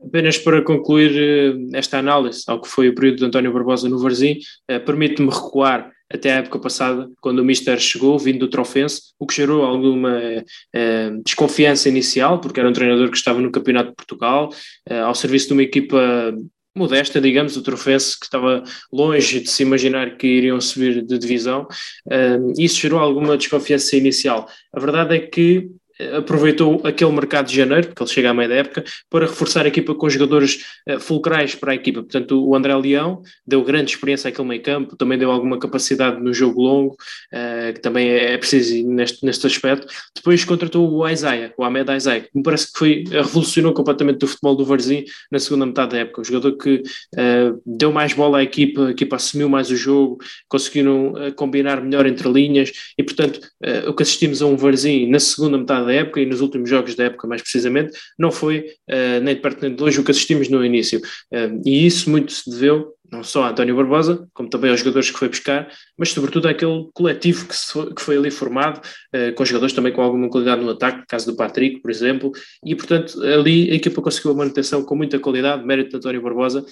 [0.00, 3.98] Apenas para concluir eh, esta análise ao que foi o período de António Barbosa no
[3.98, 9.12] Varzim, eh, permite-me recuar até a época passada, quando o Mister chegou, vindo do Trofense,
[9.18, 10.42] o que gerou alguma
[10.74, 14.48] eh, desconfiança inicial, porque era um treinador que estava no Campeonato de Portugal,
[14.88, 16.34] eh, ao serviço de uma equipa
[16.74, 21.66] modesta, digamos, o Trofense, que estava longe de se imaginar que iriam subir de divisão.
[22.10, 24.48] Eh, isso gerou alguma desconfiança inicial.
[24.72, 25.68] A verdade é que
[26.16, 29.68] aproveitou aquele mercado de janeiro, porque ele chega à meia da época, para reforçar a
[29.68, 32.02] equipa com jogadores uh, fulcrais para a equipa.
[32.02, 36.32] Portanto, o André Leão deu grande experiência àquele meio campo, também deu alguma capacidade no
[36.32, 39.86] jogo longo, uh, que também é, é preciso neste, neste aspecto.
[40.14, 44.28] Depois contratou o Isaiah, o Ahmed Isaiah, que me parece que foi, revolucionou completamente o
[44.28, 46.20] futebol do Varzim na segunda metade da época.
[46.20, 46.82] Um jogador que
[47.16, 52.06] uh, deu mais bola à equipa, a equipa assumiu mais o jogo, conseguiram combinar melhor
[52.06, 53.40] entre linhas e, portanto,
[53.86, 56.94] o que assistimos a um Varzim na segunda metade da época e nos últimos jogos
[56.94, 60.10] da época, mais precisamente, não foi uh, nem de perto nem de longe o que
[60.10, 61.00] assistimos no início.
[61.32, 65.10] Uh, e isso muito se deveu não só a António Barbosa, como também aos jogadores
[65.10, 68.82] que foi buscar, mas sobretudo àquele coletivo que, foi, que foi ali formado,
[69.14, 72.30] uh, com jogadores também com alguma qualidade no ataque, caso do Patrick, por exemplo,
[72.62, 76.64] e portanto ali a equipa conseguiu a manutenção com muita qualidade, mérito de António Barbosa,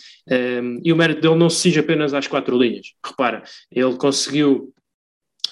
[0.85, 2.89] e o mérito dele não se cinge apenas às quatro linhas.
[3.05, 4.75] Repara, ele conseguiu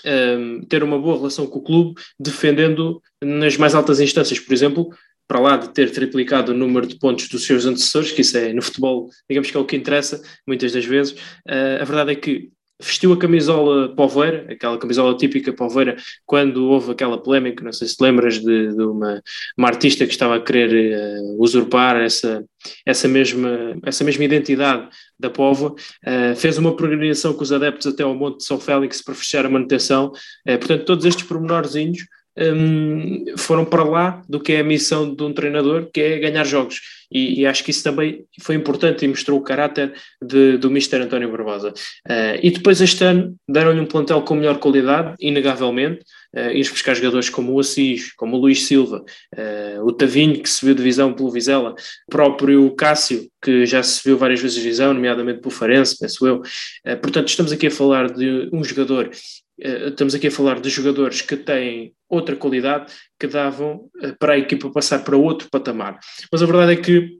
[0.07, 4.91] um, ter uma boa relação com o clube, defendendo nas mais altas instâncias, por exemplo,
[5.27, 8.53] para lá de ter triplicado o número de pontos dos seus antecessores, que isso é
[8.53, 12.15] no futebol, digamos que é o que interessa muitas das vezes, uh, a verdade é
[12.15, 17.87] que vestiu a camisola poveira, aquela camisola típica poveira, quando houve aquela polémica, não sei
[17.87, 19.23] se lembras de, de uma,
[19.57, 22.45] uma, artista que estava a querer uh, usurpar essa,
[22.85, 28.03] essa, mesma, essa mesma identidade da povo, uh, fez uma peregrinação com os adeptos até
[28.03, 32.05] ao Monte de São Félix para fechar a manutenção, uh, portanto todos estes pormenorzinhos
[32.37, 36.45] um, foram para lá do que é a missão de um treinador, que é ganhar
[36.45, 36.81] jogos.
[37.13, 41.01] E, e acho que isso também foi importante e mostrou o caráter de, do Mister
[41.01, 41.71] António Barbosa.
[41.71, 46.01] Uh, e depois este ano deram-lhe um plantel com melhor qualidade, inegavelmente,
[46.35, 49.05] uh, ir buscar jogadores como o Assis, como o Luís Silva,
[49.37, 51.75] uh, o Tavinho, que subiu divisão pelo Vizela,
[52.09, 56.39] o próprio Cássio, que já se viu várias vezes divisão, nomeadamente pelo Farense, penso eu.
[56.39, 59.11] Uh, portanto, estamos aqui a falar de um jogador
[59.59, 64.39] estamos aqui a falar de jogadores que têm outra qualidade que davam uh, para a
[64.39, 65.99] equipa passar para outro patamar.
[66.31, 67.19] Mas a verdade é que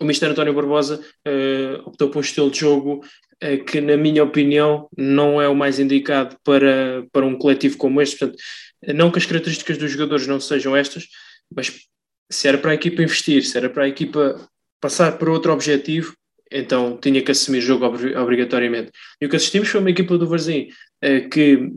[0.00, 3.04] o Mister António Barbosa uh, optou por um estilo de jogo
[3.66, 8.16] que, na minha opinião, não é o mais indicado para, para um coletivo como este.
[8.16, 8.42] Portanto,
[8.94, 11.06] não que as características dos jogadores não sejam estas,
[11.54, 11.84] mas
[12.30, 14.48] se era para a equipa investir, se era para a equipa
[14.80, 16.14] passar para outro objetivo,
[16.50, 18.92] então tinha que assumir o jogo obrigatoriamente.
[19.20, 20.93] E o que assistimos foi uma equipa do Varzim eh,
[21.30, 21.70] que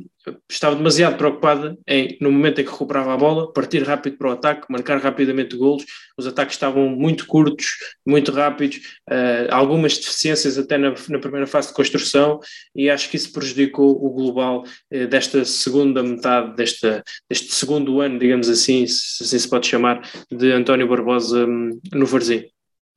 [0.50, 4.32] estava demasiado preocupada em, no momento em que recuperava a bola, partir rápido para o
[4.32, 5.86] ataque, marcar rapidamente golos.
[6.18, 7.68] Os ataques estavam muito curtos,
[8.06, 8.78] muito rápidos,
[9.10, 12.40] uh, algumas deficiências até na, na, primeira fase de construção,
[12.76, 14.64] e acho que isso prejudicou o global
[14.94, 20.02] uh, desta segunda metade, desta, deste segundo ano, digamos assim, se assim se pode chamar,
[20.30, 22.46] de António Barbosa um, no Varzim.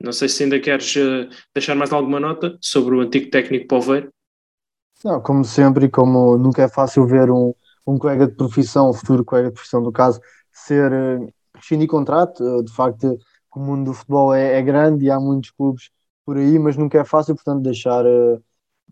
[0.02, 4.10] Não sei se ainda queres uh, deixar mais alguma nota sobre o antigo técnico Poveiro.
[5.04, 7.54] Não, como sempre, como nunca é fácil ver um,
[7.86, 10.20] um colega de profissão, um futuro colega de profissão do caso,
[10.52, 13.18] ser uh, rescindir contrato, uh, de facto
[13.54, 15.90] o mundo do futebol é, é, grande e há muitos clubes
[16.24, 18.42] por aí, mas nunca é fácil, portanto deixar, uh,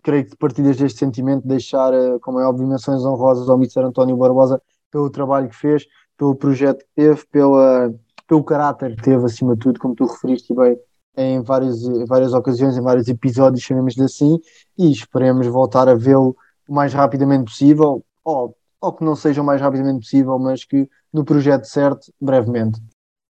[0.03, 3.85] creio que partilhas deste sentimento, deixar, uh, como é óbvio, menções honrosas ao Mr.
[3.85, 7.95] António Barbosa pelo trabalho que fez, pelo projeto que teve, pela,
[8.27, 10.79] pelo caráter que teve, acima de tudo, como tu referiste bem,
[11.19, 14.39] em várias, várias ocasiões, em vários episódios, chamemos-lhe assim,
[14.79, 16.37] e esperemos voltar a vê-lo
[16.69, 20.89] o mais rapidamente possível, ou, ou que não seja o mais rapidamente possível, mas que
[21.13, 22.79] no projeto certo, brevemente.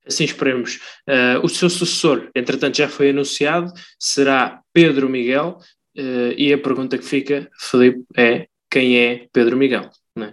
[0.05, 0.81] Assim esperemos.
[1.09, 5.59] Uh, o seu sucessor, entretanto, já foi anunciado, será Pedro Miguel,
[5.96, 9.90] uh, e a pergunta que fica, Felipe, é quem é Pedro Miguel?
[10.18, 10.33] É?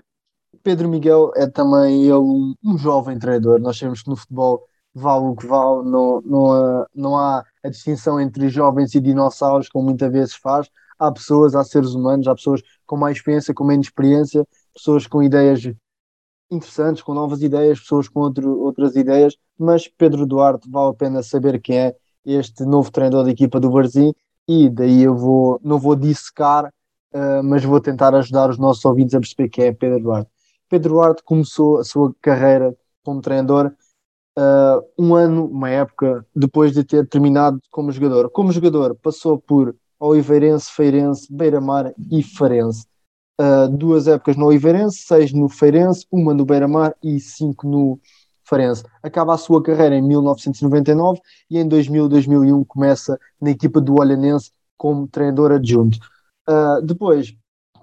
[0.63, 3.59] Pedro Miguel é também ele um jovem treinador.
[3.59, 8.19] Nós sabemos que no futebol vale o que vale, não, não, não há a distinção
[8.19, 10.69] entre jovens e dinossauros, como muitas vezes faz.
[10.99, 15.23] Há pessoas, há seres humanos, há pessoas com mais experiência, com menos experiência, pessoas com
[15.23, 15.61] ideias
[16.51, 21.23] interessantes, com novas ideias, pessoas com outro, outras ideias, mas Pedro Duarte vale a pena
[21.23, 24.13] saber quem é este novo treinador da equipa do Varzim
[24.47, 29.15] e daí eu vou, não vou dissecar, uh, mas vou tentar ajudar os nossos ouvintes
[29.15, 30.31] a perceber quem é Pedro Duarte.
[30.69, 33.73] Pedro Duarte começou a sua carreira como treinador
[34.37, 38.29] uh, um ano, uma época, depois de ter terminado como jogador.
[38.29, 42.85] Como jogador, passou por Oliveirense, Feirense, Beira-Mar e Farense.
[43.39, 47.99] Uh, duas épocas no Oliveirense, seis no Feirense, uma no Beira-Mar e cinco no
[48.43, 48.83] Farense.
[49.01, 51.19] Acaba a sua carreira em 1999
[51.49, 55.97] e em 2000, 2001 começa na equipa do Olhanense como treinador adjunto.
[56.47, 57.33] Uh, depois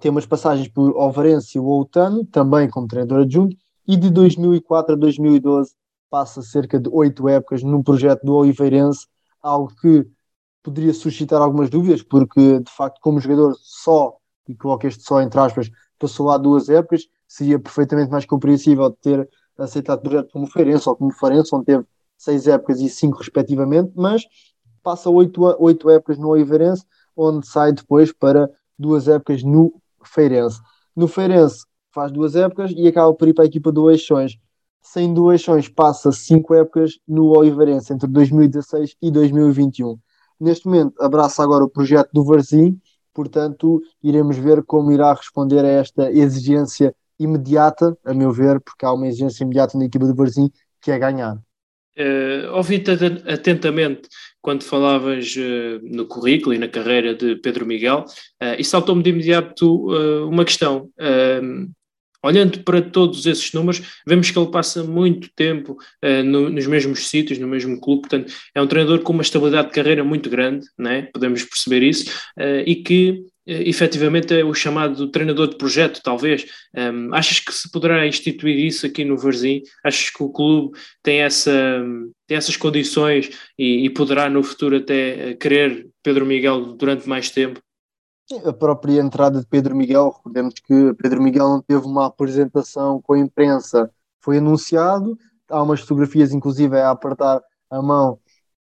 [0.01, 4.99] tem umas passagens por Alvarense e Outano, também como treinador adjunto, e de 2004 a
[4.99, 5.73] 2012
[6.11, 9.07] passa cerca de oito épocas num projeto do Oliveirense,
[9.41, 10.07] algo que
[10.63, 15.41] poderia suscitar algumas dúvidas, porque de facto, como jogador só, e coloco este só entre
[15.41, 20.97] aspas, passou lá duas épocas, seria perfeitamente mais compreensível ter aceitado projeto como Feirense ou
[20.97, 24.25] como Farense, onde teve seis épocas e cinco respectivamente, mas
[24.83, 26.85] passa oito, oito épocas no Oliveirense,
[27.17, 30.61] onde sai depois para duas épocas no Feirense.
[30.97, 34.39] No Feirense faz duas épocas e acaba por ir para a equipa do Eixões,
[34.81, 39.99] sem doações, passa cinco épocas no Oliveirense, entre 2016 e 2021.
[40.41, 42.81] Neste momento, abraça agora o projeto do Varzim,
[43.13, 48.93] portanto, iremos ver como irá responder a esta exigência imediata, a meu ver, porque há
[48.93, 51.37] uma exigência imediata na equipa do Varzim, que é ganhar.
[51.99, 52.93] Uh, Ouvi-te
[53.29, 54.09] atentamente
[54.41, 58.07] quando falavas uh, no currículo e na carreira de Pedro Miguel
[58.43, 59.89] uh, e saltou-me de imediato
[60.27, 60.89] uma questão.
[62.23, 65.77] Olhando para todos esses números, vemos que ele passa muito tempo
[66.25, 69.75] no, nos mesmos sítios, no mesmo clube, portanto, é um treinador com uma estabilidade de
[69.75, 71.09] carreira muito grande, né?
[71.13, 72.11] podemos perceber isso,
[72.67, 76.47] e que eh, efetivamente é o chamado treinador de projeto, talvez.
[76.77, 79.63] Um, achas que se poderá instituir isso aqui no Varzim?
[79.85, 81.83] Achas que o clube tem, essa,
[82.29, 87.61] tem essas condições e, e poderá no futuro até querer Pedro Miguel durante mais tempo?
[88.47, 93.15] A própria entrada de Pedro Miguel, recordemos que Pedro Miguel não teve uma apresentação com
[93.15, 93.91] a imprensa,
[94.21, 98.21] foi anunciado, há umas fotografias inclusive a apertar a mão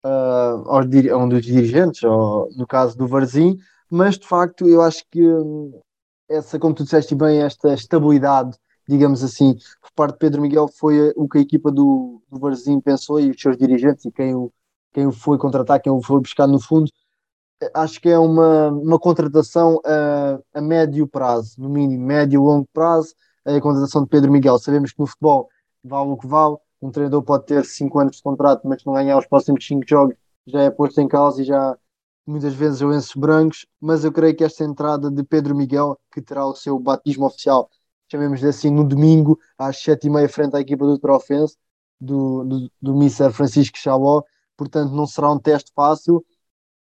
[0.05, 3.57] uh, aos, a um dos dirigentes, ou, no caso do Varzim,
[3.90, 5.81] mas de facto eu acho que hum,
[6.29, 11.11] essa, como tu disseste bem, esta estabilidade, digamos assim, por parte de Pedro Miguel foi
[11.16, 14.53] o que a equipa do, do Varzim pensou e os seus dirigentes e quem o,
[14.92, 16.90] quem o foi contratar, quem o foi buscar no fundo,
[17.72, 22.68] acho que é uma, uma contratação a, a médio prazo, no mínimo, médio e longo
[22.72, 24.59] prazo, a contratação de Pedro Miguel.
[24.59, 25.48] Sabemos que no futebol
[25.83, 29.18] vale o que vale, um treinador pode ter 5 anos de contrato, mas não ganhar
[29.18, 31.77] os próximos 5 jogos já é posto em causa e já
[32.27, 36.46] muitas vezes lenços brancos, mas eu creio que esta entrada de Pedro Miguel, que terá
[36.46, 37.70] o seu batismo oficial,
[38.11, 41.57] chamemos-lhe assim, no domingo, às sete e meia, frente à equipa do Trofense,
[42.00, 44.22] do, do, do Mister Francisco Chaló,
[44.57, 46.24] portanto não será um teste fácil,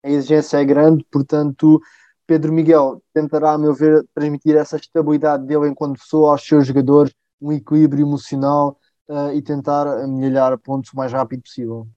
[0.04, 1.82] a exigência é grande, portanto
[2.26, 7.14] Pedro Miguel tentará, a meu ver, transmitir essa estabilidade dele enquanto pessoa aos seus jogadores,
[7.42, 11.88] um equilíbrio emocional uh, e tentar amelhar pontos o mais rápido possível.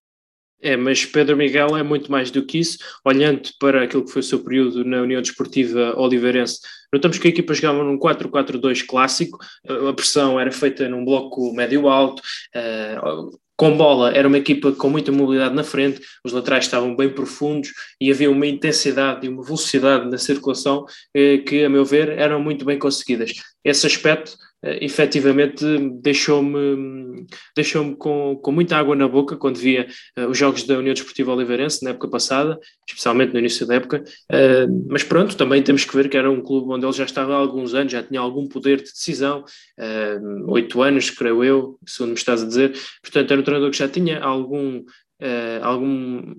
[0.61, 2.79] É, mas Pedro Miguel é muito mais do que isso.
[3.05, 6.61] Olhando para aquilo que foi o seu período na União Desportiva Oliveirense,
[6.93, 9.39] notamos que a equipa jogava num 4-4-2 clássico,
[9.69, 12.23] a pressão era feita num bloco médio-alto,
[12.55, 12.97] eh,
[13.57, 17.73] com bola era uma equipa com muita mobilidade na frente, os laterais estavam bem profundos
[18.01, 22.41] e havia uma intensidade e uma velocidade na circulação eh, que, a meu ver, eram
[22.41, 23.33] muito bem conseguidas.
[23.65, 25.65] Esse aspecto uh, efetivamente
[26.03, 29.87] deixou-me deixou com, com muita água na boca quando via
[30.19, 34.03] uh, os jogos da União Desportiva Oliveirense na época passada, especialmente no início da época,
[34.33, 37.35] uh, mas pronto, também temos que ver que era um clube onde ele já estava
[37.35, 39.45] há alguns anos, já tinha algum poder de decisão,
[40.47, 43.89] oito anos, creio eu, segundo me estás a dizer, portanto era um treinador que já
[43.89, 44.85] tinha algum,
[45.63, 46.35] algum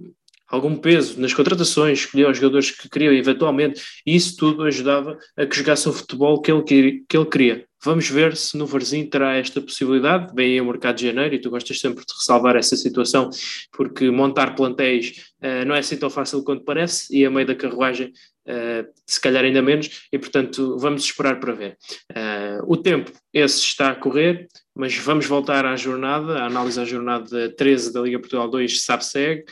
[0.48, 5.46] algum peso nas contratações, escolhia os jogadores que queria eventualmente, e isso tudo ajudava a
[5.46, 6.64] que jogasse o futebol que ele,
[7.08, 7.68] que ele queria.
[7.84, 10.34] Vamos ver se no Varzim terá esta possibilidade.
[10.34, 13.30] Bem, o mercado de janeiro, e tu gostas sempre de ressalvar essa situação,
[13.72, 17.54] porque montar plantéis uh, não é assim tão fácil quanto parece, e a meio da
[17.54, 21.78] carruagem, uh, se calhar ainda menos, e portanto vamos esperar para ver.
[22.12, 26.86] Uh, o tempo, esse está a correr, mas vamos voltar à jornada, à análise à
[26.86, 29.46] jornada 13 da Liga Portugal 2, sabe-segue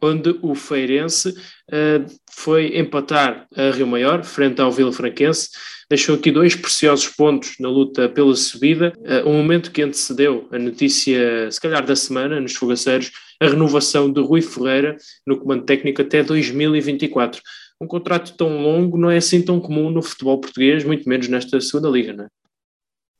[0.00, 5.50] onde o Feirense uh, foi empatar a Rio Maior, frente ao Vila Franquense,
[5.88, 10.58] deixou aqui dois preciosos pontos na luta pela subida, uh, um momento que antecedeu a
[10.58, 14.96] notícia, se calhar da semana, nos fogaceiros, a renovação de Rui Ferreira
[15.26, 17.40] no comando técnico até 2024.
[17.80, 21.60] Um contrato tão longo não é assim tão comum no futebol português, muito menos nesta
[21.60, 22.28] segunda liga, não é?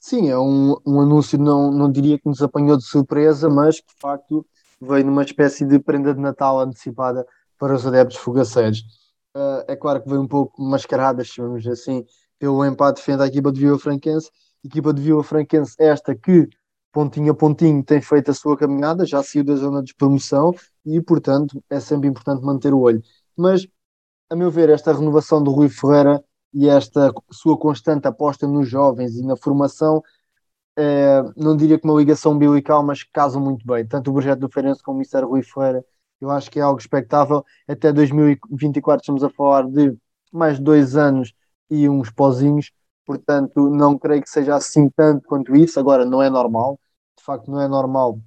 [0.00, 3.92] Sim, é um, um anúncio, não, não diria que nos apanhou de surpresa, mas que
[3.92, 4.46] de facto
[4.80, 7.26] veio numa espécie de prenda de Natal antecipada
[7.58, 8.80] para os adeptos fogaceiros.
[9.34, 12.04] Uh, é claro que veio um pouco mascarada, chamamos assim,
[12.38, 14.30] pelo empate frente à equipa de Vila Franquense.
[14.64, 16.48] Equipa de Vila Franquense, esta que,
[16.92, 21.00] pontinho a pontinho, tem feito a sua caminhada, já saiu da zona de promoção e,
[21.00, 23.02] portanto, é sempre importante manter o olho.
[23.36, 23.66] Mas,
[24.30, 29.14] a meu ver, esta renovação do Rui Ferreira e esta sua constante aposta nos jovens
[29.16, 30.02] e na formação
[30.76, 33.86] é, não diria que uma ligação umbilical, mas que casam muito bem.
[33.86, 35.84] Tanto o projeto do Feirense como o Ministério Rui Ferreira,
[36.20, 37.44] eu acho que é algo expectável.
[37.68, 39.96] Até 2024 estamos a falar de
[40.32, 41.32] mais dois anos
[41.70, 42.72] e uns pozinhos,
[43.04, 45.78] portanto, não creio que seja assim tanto quanto isso.
[45.80, 46.78] Agora, não é normal,
[47.18, 48.20] de facto, não é normal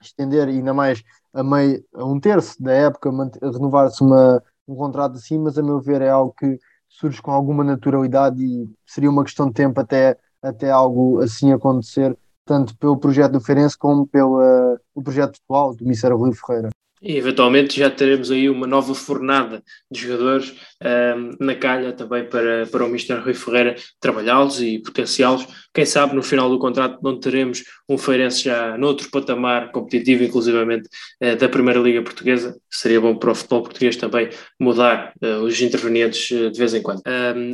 [0.00, 3.10] estender, ainda mais a, meio, a um terço da época,
[3.42, 6.58] renovar-se um contrato assim, mas a meu ver é algo que
[6.88, 12.16] surge com alguma naturalidade e seria uma questão de tempo até até algo assim acontecer,
[12.44, 16.70] tanto pelo projeto do Feirense como pelo uh, o projeto atual do Ministério Rui Ferreira.
[17.00, 22.66] E eventualmente já teremos aí uma nova fornada de jogadores um, na calha também para,
[22.66, 23.14] para o Mr.
[23.20, 25.46] Rui Ferreira trabalhá-los e potenciá-los.
[25.74, 30.88] Quem sabe no final do contrato não teremos um Feirense já noutro patamar competitivo, inclusivamente
[31.22, 32.56] uh, da Primeira Liga Portuguesa.
[32.70, 36.82] Seria bom para o futebol português também mudar uh, os intervenientes uh, de vez em
[36.82, 37.02] quando.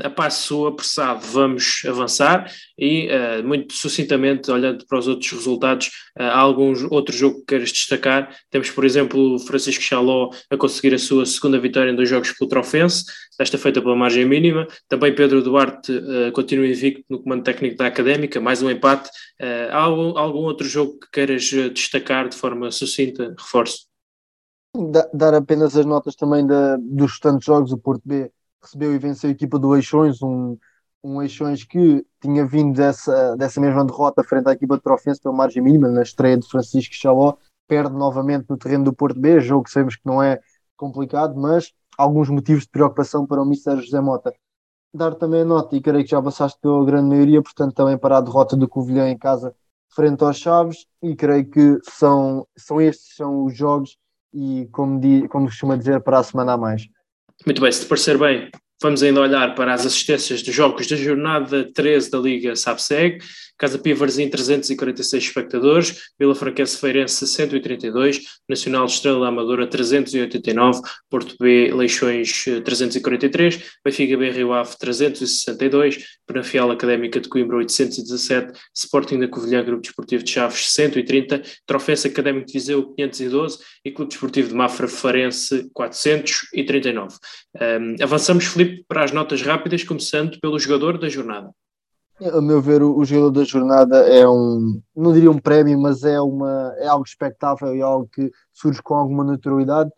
[0.03, 3.09] A passo apressado vamos avançar e
[3.45, 8.35] muito sucintamente, olhando para os outros resultados, há algum outro jogo que queres destacar?
[8.51, 12.49] Temos, por exemplo, Francisco Chaló a conseguir a sua segunda vitória em dois jogos pelo
[12.49, 13.05] Trofense,
[13.39, 14.67] desta feita pela margem mínima.
[14.89, 19.09] Também Pedro Duarte uh, continua invicto no comando técnico da Académica, mais um empate.
[19.41, 23.35] Uh, há algum, algum, outro jogo que queiras eh, destacar de forma sucinta?
[23.39, 23.87] Reforço.
[25.13, 27.73] Dar apenas as notas também da, dos restantes jogos.
[27.73, 28.31] O Porto B
[28.63, 30.57] recebeu e venceu a equipa do Eixões, um,
[31.03, 35.35] um Eixões que tinha vindo dessa, dessa mesma derrota frente à equipa de Trofense pela
[35.35, 37.37] margem mínima, na estreia de Francisco Chaló
[37.67, 40.41] perde novamente no terreno do Porto B, jogo que sabemos que não é
[40.77, 44.35] complicado, mas alguns motivos de preocupação para o Mister José Mota.
[44.93, 48.19] Dar também a nota, e creio que já passaste pela grande maioria, portanto, também para
[48.19, 49.55] a derrota do Covilhã em casa
[49.95, 53.97] frente aos Chaves, e creio que são, são estes são os jogos,
[54.33, 56.89] e como, di, como costuma dizer, para a semana a mais.
[57.47, 58.51] Muito bem, se te parecer bem,
[58.83, 63.19] vamos ainda olhar para as assistências dos jogos da jornada 13 da Liga SAPSEG.
[63.57, 71.73] Casa Pia Varzim 346 espectadores, Vila Franquense Feirense 132, Nacional Estrela Amadora 389, Porto B
[71.73, 79.63] Leixões 343, Benfica B Rio Ave 362, Penafiel Académica de Coimbra 817, Sporting da Covilhã
[79.65, 84.89] Grupo Desportivo de Chaves 130, Trofense Académico de Viseu 512 e Clube Desportivo de Mafra
[84.89, 87.17] Farense 439.
[87.55, 91.51] Um, avançamos, Felipe, para as notas rápidas, começando pelo jogador da jornada.
[92.33, 96.19] A meu ver, o, jogador da jornada é um, não diria um prémio, mas é,
[96.19, 99.91] uma, é algo expectável e algo que surge com alguma naturalidade.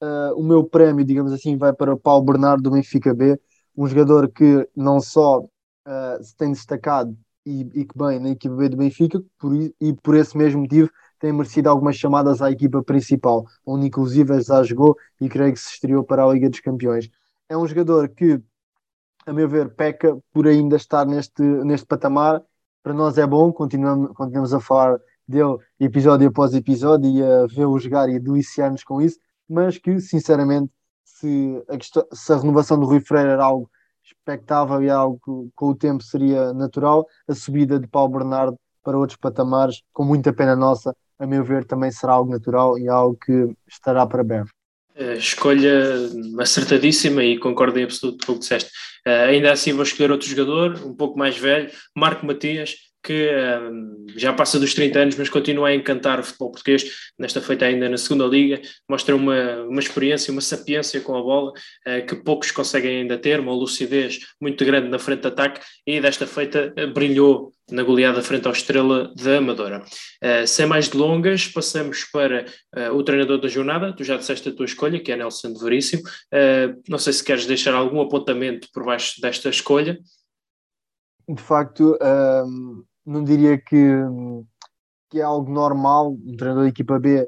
[0.00, 3.36] Uh, o meu prémio, digamos assim, vai para Paulo Bernardo do Benfica B,
[3.76, 8.54] um jogador que não só uh, se tem destacado e, e, que bem na equipa
[8.54, 12.80] B do Benfica, por, e por esse mesmo motivo tem merecido algumas chamadas à equipa
[12.82, 17.10] principal, onde inclusive já jogou e creio que se estreou para a Liga dos Campeões.
[17.48, 18.40] É um jogador que
[19.26, 22.42] a meu ver, peca por ainda estar neste, neste patamar.
[22.82, 27.78] Para nós é bom, continuamos, continuamos a falar dele episódio após episódio e a vê-lo
[27.78, 29.18] jogar e a deliciar-nos com isso,
[29.48, 30.72] mas que, sinceramente,
[31.04, 33.70] se a, questão, se a renovação do Rui Freire era algo
[34.04, 38.98] expectável e algo que com o tempo seria natural, a subida de Paulo Bernardo para
[38.98, 43.16] outros patamares, com muita pena nossa, a meu ver, também será algo natural e algo
[43.16, 44.50] que estará para breve.
[45.16, 45.96] Escolha
[46.38, 48.70] acertadíssima e concordo em absoluto com o que disseste.
[49.06, 54.06] Uh, ainda assim vou escolher outro jogador, um pouco mais velho, Marco Matias, que uh,
[54.16, 56.84] já passa dos 30 anos, mas continua a encantar o futebol português,
[57.18, 61.50] nesta feita ainda na segunda liga, mostra uma, uma experiência, uma sapiência com a bola,
[61.50, 66.00] uh, que poucos conseguem ainda ter, uma lucidez muito grande na frente de ataque, e
[66.00, 69.82] desta feita brilhou na goleada frente ao Estrela da Amadora.
[70.22, 72.44] Uh, sem mais delongas, passamos para
[72.76, 73.94] uh, o treinador da jornada.
[73.96, 76.02] Tu já disseste a tua escolha, que é Nelson de Veríssimo.
[76.02, 79.98] Uh, não sei se queres deixar algum apontamento por baixo desta escolha.
[81.28, 81.96] De facto,
[82.46, 83.86] um, não diria que,
[85.10, 87.26] que é algo normal um treinador da equipa B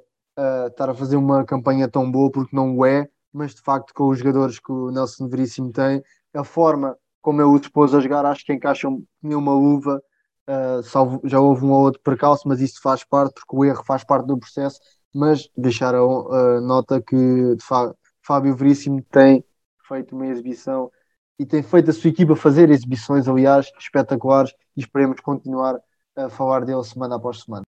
[0.69, 4.09] estar a fazer uma campanha tão boa, porque não o é, mas de facto, com
[4.09, 6.03] os jogadores que o Nelson Veríssimo tem,
[6.35, 10.03] a forma como eu o dispôs a jogar, acho que encaixam nenhuma luva
[10.49, 13.83] Uh, salvo, já houve um ou outro percalço, mas isso faz parte, porque o erro
[13.85, 14.79] faz parte do processo.
[15.15, 19.45] Mas deixar a, a nota que fa Fábio Veríssimo tem
[19.87, 20.91] feito uma exibição
[21.39, 25.79] e tem feito a sua equipa fazer exibições, aliás, espetaculares, e esperemos continuar
[26.17, 27.65] a falar dele semana após semana.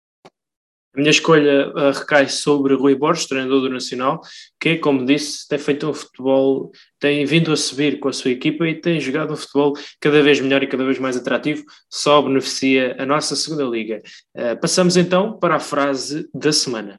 [0.96, 4.22] A minha escolha uh, recai sobre Rui Borges, treinador do Nacional,
[4.58, 8.66] que, como disse, tem feito um futebol, tem vindo a subir com a sua equipa
[8.66, 12.96] e tem jogado um futebol cada vez melhor e cada vez mais atrativo, só beneficia
[12.98, 14.00] a nossa segunda liga.
[14.34, 16.98] Uh, passamos então para a frase da semana.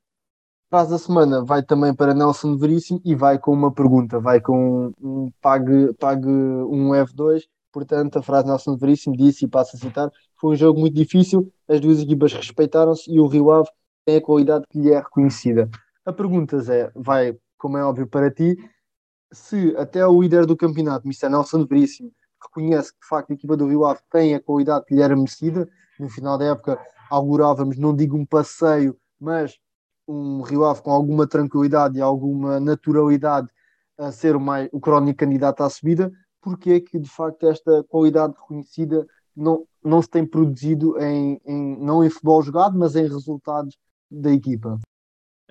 [0.69, 4.39] A frase da semana vai também para Nelson Veríssimo e vai com uma pergunta, vai
[4.39, 9.79] com um pague, pague um F2, portanto a frase Nelson Veríssimo disse, e passo a
[9.79, 13.69] citar, foi um jogo muito difícil, as duas equipas respeitaram-se e o Rio Ave
[14.07, 15.69] tem a qualidade que lhe é reconhecida.
[16.05, 18.55] A pergunta é, vai, como é óbvio para ti,
[19.33, 21.27] se até o líder do campeonato, Mr.
[21.27, 24.95] Nelson Veríssimo, reconhece que de facto a equipa do Rio Ave tem a qualidade que
[24.95, 26.79] lhe era merecida, no final da época
[27.09, 29.57] augurávamos, não digo um passeio, mas
[30.07, 33.49] um Rio Ave com alguma tranquilidade e alguma naturalidade
[33.97, 36.09] a ser o, mais, o crónico candidato à subida,
[36.41, 39.05] porque é que de facto esta qualidade reconhecida
[39.35, 43.75] não, não se tem produzido em, em, não em futebol jogado, mas em resultados
[44.09, 44.79] da equipa.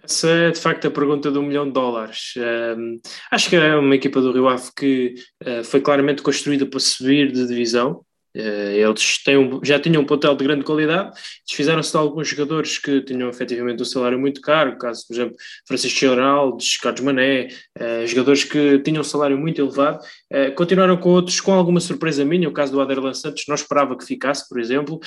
[0.03, 2.35] Essa é de facto a pergunta do milhão de dólares.
[2.37, 2.97] Um,
[3.31, 7.33] acho que é uma equipa do Rio Ave que uh, foi claramente construída para subir
[7.33, 8.06] de divisão.
[8.37, 11.13] Eh, eles têm um, já tinham um plantel de grande qualidade,
[11.47, 15.99] desfizeram-se de alguns jogadores que tinham efetivamente um salário muito caro, caso, por exemplo, Francisco
[15.99, 20.01] Geraldo, Carlos Mané, uh, jogadores que tinham um salário muito elevado,
[20.33, 23.97] uh, continuaram com outros com alguma surpresa minha, o caso do Aderlan Santos, não esperava
[23.97, 25.01] que ficasse, por exemplo,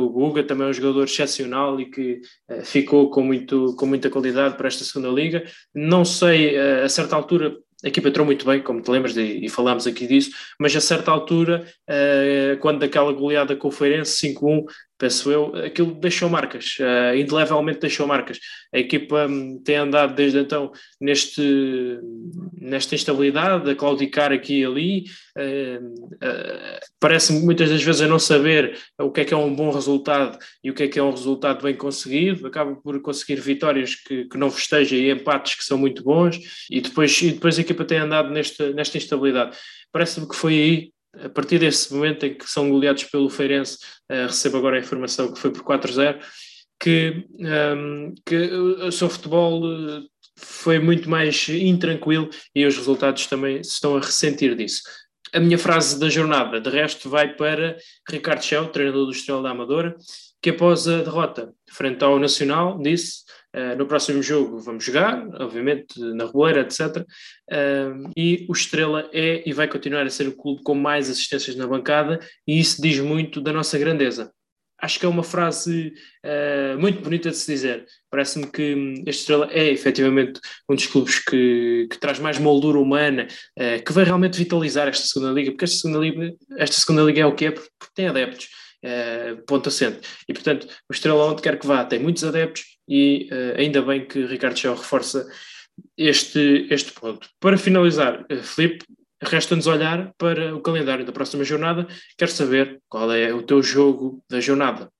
[0.00, 2.20] o Guga também é um jogador excepcional e que
[2.64, 7.54] ficou com, muito, com muita qualidade para esta segunda liga, não sei, a certa altura
[7.84, 10.80] a equipa entrou muito bem, como te lembras, e, e falámos aqui disso, mas a
[10.80, 14.64] certa altura, uh, quando daquela goleada com o Feirense 5-1,
[15.02, 18.38] penso eu, aquilo deixou marcas, uh, indelevelmente deixou marcas.
[18.72, 21.98] A equipa um, tem andado desde então neste,
[22.56, 25.04] nesta instabilidade, a claudicar aqui e ali,
[25.36, 29.52] uh, uh, parece-me muitas das vezes a não saber o que é que é um
[29.52, 33.40] bom resultado e o que é que é um resultado bem conseguido, acaba por conseguir
[33.40, 36.38] vitórias que, que não festeja e empates que são muito bons,
[36.70, 39.56] e depois, e depois a equipa tem andado nesta, nesta instabilidade.
[39.90, 43.78] Parece-me que foi aí a partir desse momento em que são goleados pelo Feirense,
[44.10, 46.20] uh, recebo agora a informação que foi por 4-0,
[46.80, 50.02] que, um, ehm, que o seu futebol eh,
[50.36, 54.82] foi muito mais intranquilo e os resultados também se estão a ressentir disso.
[55.32, 57.76] A minha frase da jornada, de resto, vai para
[58.08, 59.94] Ricardo Chão, treinador do Estrela da Amadora,
[60.42, 63.22] que após a derrota frente ao Nacional disse
[63.54, 67.04] Uh, no próximo jogo vamos jogar, obviamente, na Reboeira, etc.
[67.50, 71.54] Uh, e o Estrela é e vai continuar a ser o clube com mais assistências
[71.54, 74.32] na bancada, e isso diz muito da nossa grandeza.
[74.80, 75.92] Acho que é uma frase
[76.24, 77.84] uh, muito bonita de se dizer.
[78.10, 82.78] Parece-me que hum, este Estrela é efetivamente um dos clubes que, que traz mais moldura
[82.78, 83.28] humana,
[83.84, 87.26] que vai realmente vitalizar esta segunda liga, porque esta segunda liga, esta segunda liga é
[87.26, 88.48] o que é, porque tem adeptos.
[89.46, 90.00] Ponto assente.
[90.28, 94.06] E portanto, o Estrela, onde quer que vá, tem muitos adeptos e uh, ainda bem
[94.06, 95.26] que Ricardo Chão reforça
[95.96, 97.28] este, este ponto.
[97.40, 98.84] Para finalizar, uh, Filipe,
[99.22, 101.86] resta-nos olhar para o calendário da próxima jornada.
[102.18, 104.90] Quero saber qual é o teu jogo da jornada.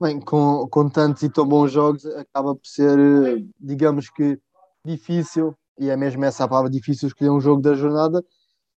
[0.00, 4.36] Bem, com, com tantos e tão bons jogos, acaba por ser, eh, digamos que,
[4.84, 8.22] difícil, e é mesmo essa a palavra difícil, escolher um jogo da jornada.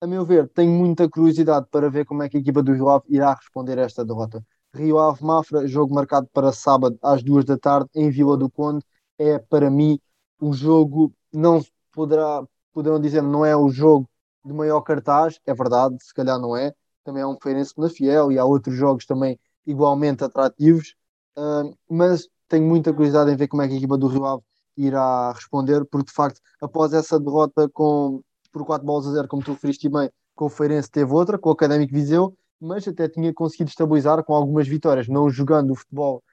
[0.03, 2.89] A meu ver, tenho muita curiosidade para ver como é que a equipa do Rio
[2.89, 4.45] Ave irá responder a esta derrota.
[4.75, 8.83] Rio Ave Mafra, jogo marcado para sábado às duas da tarde em Vila do Conde,
[9.17, 9.97] é para mim
[10.41, 11.61] o jogo, não
[11.93, 14.05] poderá, poderão dizer, não é o jogo
[14.43, 16.73] de maior cartaz, é verdade, se calhar não é,
[17.05, 20.95] também é um Feirense na Fiel e há outros jogos também igualmente atrativos,
[21.37, 24.43] uh, mas tenho muita curiosidade em ver como é que a equipa do Rio Ave
[24.75, 28.21] irá responder, porque de facto, após essa derrota com,
[28.53, 31.49] por 4 bolas a 0, como tu referiste bem, com o Feirense teve outra, com
[31.49, 36.23] o Académico Viseu, mas até tinha conseguido estabilizar com algumas vitórias, não jogando o futebol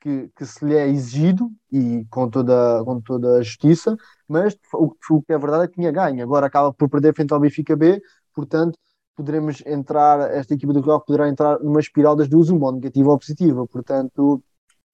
[0.00, 3.96] que, que se lhe é exigido e com toda, com toda a justiça,
[4.28, 6.22] mas o, o que é verdade é que tinha ganho.
[6.22, 8.00] Agora acaba por perder frente ao Benfica B,
[8.34, 8.78] portanto
[9.16, 13.18] poderemos entrar, esta equipa do Rio poderá entrar numa espiral das duas, uma negativa ou
[13.18, 14.42] positiva, portanto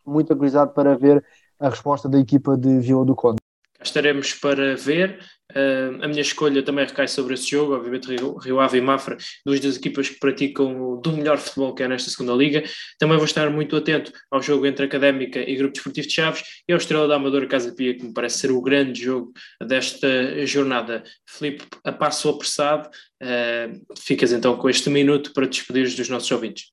[0.04, 1.24] muita curiosidade para ver
[1.58, 3.38] a resposta da equipa de Vila do Conde.
[3.80, 5.20] Estaremos para ver.
[5.52, 9.16] Uh, a minha escolha também recai sobre esse jogo, obviamente Rio, Rio Ave e Mafra,
[9.44, 12.64] duas das equipas que praticam do melhor futebol que é nesta segunda liga.
[12.98, 16.72] Também vou estar muito atento ao jogo entre Académica e Grupo Desportivo de Chaves e
[16.72, 19.32] ao Estrela da Amadora Casa Pia, que me parece ser o grande jogo
[19.64, 21.04] desta jornada.
[21.28, 22.88] Filipe, a passo apressado,
[23.22, 26.72] uh, ficas então com este minuto para despedir dos nossos ouvintes.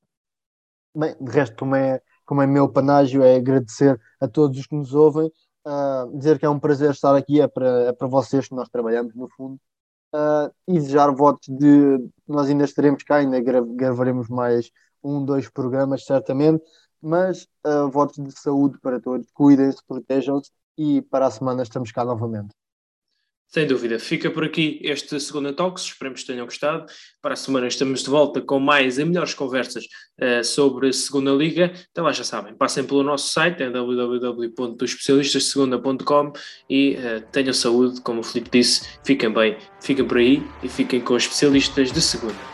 [0.96, 4.74] Bem, de resto, como é, como é meu panágio, é agradecer a todos os que
[4.74, 5.30] nos ouvem
[5.66, 8.68] Uh, dizer que é um prazer estar aqui, é para, é para vocês que nós
[8.68, 9.58] trabalhamos, no fundo,
[10.14, 12.06] uh, e desejar votos de.
[12.28, 14.70] Nós ainda estaremos cá, ainda gravaremos mais
[15.02, 16.62] um, dois programas, certamente,
[17.00, 22.04] mas uh, votos de saúde para todos, cuidem-se, protejam-se e para a semana estamos cá
[22.04, 22.54] novamente.
[23.54, 24.00] Sem dúvida.
[24.00, 25.84] Fica por aqui este segundo Talks.
[25.84, 26.86] Esperemos que tenham gostado.
[27.22, 29.84] Para a semana estamos de volta com mais e melhores conversas
[30.20, 31.72] uh, sobre a Segunda Liga.
[31.92, 36.32] Então lá já sabem, passem pelo nosso site, é www.especialistasdesegunda.com
[36.68, 38.88] e uh, tenham saúde, como o Filipe disse.
[39.04, 42.53] Fiquem bem, fiquem por aí e fiquem com os especialistas de segunda.